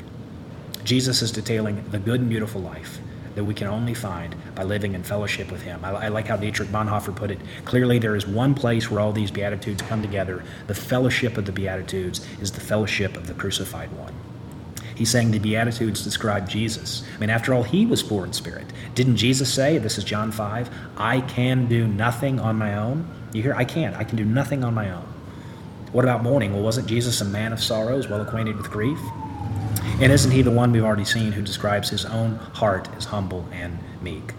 Jesus 0.83 1.23
is 1.23 1.31
detailing 1.31 1.89
the 1.91 1.99
good 1.99 2.21
and 2.21 2.29
beautiful 2.29 2.61
life 2.61 2.99
that 3.35 3.45
we 3.45 3.55
can 3.55 3.67
only 3.67 3.95
find 3.95 4.35
by 4.55 4.63
living 4.63 4.95
in 4.95 5.03
fellowship 5.03 5.51
with 5.51 5.63
Him. 5.63 5.85
I, 5.85 5.91
I, 5.91 6.09
like 6.09 6.29
how 6.29 6.37
Dietrich 6.37 6.69
Bonhoeffer 6.69 7.15
put 7.15 7.31
it. 7.31 7.41
Clearly, 7.65 7.99
there 7.99 8.17
is 8.17 8.27
one 8.27 8.55
place 8.55 8.91
where 8.91 9.01
all 9.01 9.13
these 9.13 9.31
Beatitudes 9.31 9.83
come 9.83 10.03
together. 10.03 10.45
The 10.67 10.75
fellowship 10.75 11.37
of 11.37 11.45
the 11.45 11.53
Beatitudes 11.53 12.27
is 12.41 12.53
the 12.53 12.61
fellowship 12.61 13.17
of 13.17 13.27
the 13.27 13.35
crucified 13.35 13.93
one. 13.93 14.15
He's 14.95 15.11
saying 15.11 15.33
the 15.33 15.41
Beatitudes 15.41 16.05
describe 16.05 16.49
Jesus. 16.49 17.03
I 17.17 17.19
mean, 17.19 17.31
after 17.31 17.53
all, 17.53 17.65
he 17.65 17.85
was 17.85 18.03
poor 18.03 18.25
in 18.25 18.33
spirit. 18.33 18.67
Didn't 18.95 19.17
Jesus 19.17 19.53
say, 19.53 19.79
this 19.79 19.99
is 19.99 20.05
John 20.05 20.31
5, 20.31 20.71
I 20.97 21.21
can 21.23 21.67
do 21.67 21.89
nothing 21.89 22.39
on 22.39 22.57
my 22.57 22.77
own? 22.77 23.09
You 23.33 23.43
hear, 23.43 23.55
I 23.55 23.65
can't. 23.65 23.97
I 23.97 24.05
can 24.05 24.17
do 24.17 24.25
nothing 24.25 24.63
on 24.63 24.75
my 24.75 24.91
own. 24.91 25.05
What 25.91 26.05
about 26.05 26.23
mourning? 26.23 26.53
Well, 26.53 26.63
wasn't 26.63 26.87
Jesus 26.87 27.21
a 27.21 27.25
man 27.25 27.53
of 27.53 27.63
sorrows, 27.63 28.09
well 28.09 28.21
acquainted 28.21 28.57
with 28.57 28.71
grief? 28.71 28.99
And 30.01 30.13
isn't 30.13 30.33
he 30.33 30.43
the 30.43 30.51
one 30.51 30.73
we've 30.73 30.85
already 30.85 31.05
seen 31.05 31.31
who 31.31 31.41
describes 31.41 31.89
his 31.89 32.05
own 32.05 32.35
heart 32.35 32.89
as 32.97 33.05
humble 33.05 33.49
and 33.53 33.79
meek? 34.03 34.35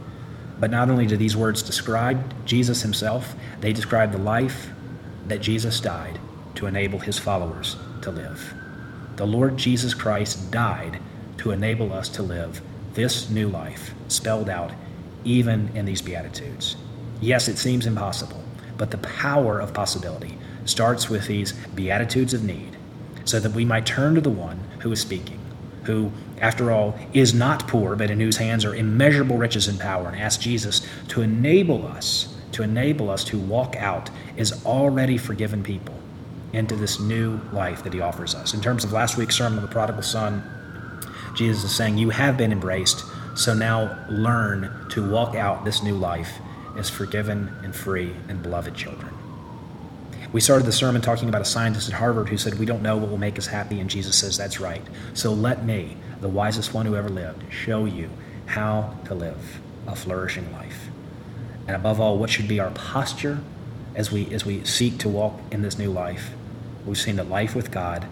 But 0.60 0.70
not 0.70 0.90
only 0.90 1.08
do 1.08 1.16
these 1.16 1.38
words 1.38 1.64
describe 1.64 2.46
Jesus 2.46 2.82
himself, 2.82 3.36
they 3.62 3.72
describe 3.72 4.12
the 4.12 4.18
life 4.18 4.70
that 5.28 5.42
Jesus 5.42 5.80
died 5.80 6.20
to 6.56 6.66
enable 6.66 7.00
his 7.00 7.18
followers 7.18 7.78
to 8.02 8.12
live. 8.12 8.54
The 9.16 9.26
Lord 9.26 9.58
Jesus 9.58 9.94
Christ 9.94 10.52
died 10.52 11.00
to 11.38 11.52
enable 11.52 11.94
us 11.94 12.10
to 12.10 12.22
live 12.22 12.62
this 12.94 13.30
new 13.30 13.48
life, 13.48 13.94
spelled 14.10 14.50
out 14.50 14.74
even 15.24 15.70
in 15.74 15.86
these 15.86 16.02
Beatitudes. 16.02 16.76
Yes, 17.22 17.48
it 17.48 17.58
seems 17.58 17.86
impossible, 17.86 18.44
but 18.78 18.92
the 18.92 18.98
power 19.00 19.60
of 19.62 19.74
possibility 19.74 20.38
starts 20.66 21.10
with 21.10 21.28
these 21.28 21.54
Beatitudes 21.74 22.34
of 22.34 22.44
need, 22.44 22.78
so 23.24 23.40
that 23.40 23.54
we 23.54 23.66
might 23.66 23.86
turn 23.86 24.16
to 24.16 24.22
the 24.22 24.30
one 24.30 24.60
who 24.80 24.92
is 24.92 25.00
speaking, 25.00 25.40
who, 25.86 26.12
after 26.40 26.72
all, 26.72 26.98
is 27.14 27.34
not 27.34 27.68
poor, 27.68 27.96
but 27.96 28.12
in 28.12 28.20
whose 28.20 28.38
hands 28.38 28.66
are 28.66 28.76
immeasurable 28.76 29.38
riches 29.38 29.68
and 29.68 29.80
power, 29.80 30.08
and 30.08 30.20
ask 30.20 30.40
Jesus 30.42 30.86
to 31.10 31.22
enable 31.22 31.86
us, 31.88 32.36
to 32.54 32.64
enable 32.64 33.10
us 33.10 33.24
to 33.26 33.38
walk 33.38 33.76
out 33.76 34.10
as 34.38 34.66
already 34.66 35.18
forgiven 35.18 35.64
people 35.64 35.96
into 36.54 36.76
this 36.76 37.00
new 37.00 37.40
life 37.52 37.84
that 37.84 37.94
he 37.94 38.02
offers 38.02 38.34
us. 38.34 38.54
In 38.54 38.62
terms 38.62 38.84
of 38.84 38.92
last 38.92 39.18
week's 39.18 39.36
sermon 39.36 39.60
on 39.60 39.66
the 39.66 39.72
prodigal 39.72 40.04
son, 40.04 40.44
Jesus 41.36 41.66
is 41.66 41.76
saying, 41.76 41.98
You 41.98 42.10
have 42.12 42.38
been 42.38 42.52
embraced, 42.52 43.04
so 43.36 43.54
now 43.54 43.98
learn 44.10 44.88
to 44.90 45.08
walk 45.08 45.36
out 45.36 45.66
this 45.66 45.84
new 45.84 45.96
life 45.96 46.40
as 46.78 46.90
forgiven 46.90 47.54
and 47.64 47.76
free 47.76 48.16
and 48.30 48.42
beloved 48.42 48.76
children. 48.76 49.15
We 50.36 50.42
started 50.42 50.66
the 50.66 50.74
sermon 50.74 51.02
talking 51.02 51.30
about 51.30 51.42
a 51.42 51.46
scientist 51.46 51.88
at 51.88 51.94
Harvard 51.94 52.28
who 52.28 52.36
said, 52.36 52.60
We 52.60 52.66
don't 52.66 52.82
know 52.82 52.98
what 52.98 53.10
will 53.10 53.18
make 53.18 53.40
us 53.40 53.48
happy, 53.48 53.80
and 53.80 53.90
Jesus 53.90 54.18
says, 54.18 54.36
That's 54.36 54.60
right. 54.60 54.82
So 55.14 55.32
let 55.32 55.64
me, 55.64 55.96
the 56.20 56.28
wisest 56.28 56.74
one 56.74 56.86
who 56.86 56.98
ever 56.98 57.08
lived, 57.08 57.42
show 57.54 57.86
you 57.86 58.10
how 58.46 58.98
to 59.06 59.16
live 59.16 59.62
a 59.88 59.96
flourishing 59.96 60.52
life. 60.52 60.90
And 61.68 61.78
above 61.78 62.02
all, 62.02 62.18
what 62.18 62.30
should 62.30 62.50
be 62.50 62.60
our 62.60 62.72
posture 62.72 63.40
as 63.96 64.12
we, 64.12 64.30
as 64.34 64.46
we 64.46 64.66
seek 64.66 64.98
to 64.98 65.08
walk 65.08 65.40
in 65.52 65.62
this 65.62 65.78
new 65.78 65.90
life 65.90 66.32
we've 66.86 66.98
seen 66.98 67.16
that 67.16 67.30
life 67.30 67.56
with 67.56 67.72
God 67.72 68.06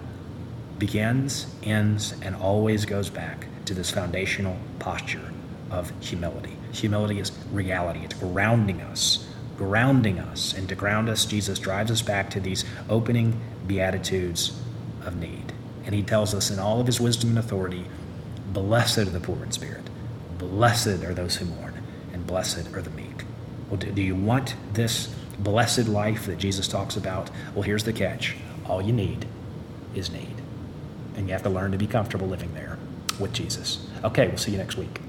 begins, 0.79 1.53
ends, 1.61 2.15
and 2.21 2.37
always 2.37 2.85
goes 2.85 3.09
back 3.09 3.47
to 3.65 3.73
this 3.73 3.91
foundational 3.91 4.57
posture 4.79 5.33
of 5.69 5.91
humility. 5.99 6.55
Humility 6.71 7.19
is 7.19 7.33
reality, 7.51 7.99
it's 8.05 8.13
grounding 8.13 8.79
us, 8.79 9.27
grounding 9.57 10.19
us. 10.19 10.53
And 10.53 10.67
to 10.69 10.75
ground 10.75 11.09
us, 11.09 11.25
Jesus 11.25 11.59
drives 11.59 11.91
us 11.91 12.01
back 12.01 12.29
to 12.31 12.39
these 12.39 12.65
opening 12.89 13.39
beatitudes 13.67 14.59
of 15.05 15.15
need. 15.15 15.53
And 15.85 15.93
he 15.93 16.03
tells 16.03 16.33
us 16.33 16.49
in 16.49 16.59
all 16.59 16.79
of 16.79 16.87
his 16.87 16.99
wisdom 16.99 17.31
and 17.31 17.39
authority 17.39 17.85
Blessed 18.53 18.99
are 18.99 19.05
the 19.05 19.19
poor 19.19 19.43
in 19.43 19.51
spirit, 19.51 19.89
blessed 20.37 21.03
are 21.03 21.13
those 21.13 21.37
who 21.37 21.45
mourn, 21.45 21.81
and 22.13 22.27
blessed 22.27 22.71
are 22.75 22.83
the 22.83 22.91
meek. 22.91 23.23
Well, 23.67 23.79
do, 23.79 23.91
do 23.91 24.01
you 24.01 24.15
want 24.15 24.55
this 24.73 25.07
blessed 25.39 25.87
life 25.87 26.27
that 26.27 26.37
Jesus 26.37 26.67
talks 26.67 26.95
about? 26.95 27.31
Well, 27.55 27.63
here's 27.63 27.83
the 27.83 27.93
catch 27.93 28.35
all 28.65 28.81
you 28.81 28.93
need 28.93 29.25
is 29.95 30.11
need. 30.11 30.35
And 31.15 31.27
you 31.27 31.33
have 31.33 31.43
to 31.43 31.49
learn 31.49 31.71
to 31.71 31.77
be 31.77 31.87
comfortable 31.87 32.27
living 32.27 32.53
there 32.53 32.77
with 33.19 33.33
Jesus. 33.33 33.87
Okay, 34.03 34.27
we'll 34.27 34.37
see 34.37 34.51
you 34.51 34.57
next 34.57 34.77
week. 34.77 35.02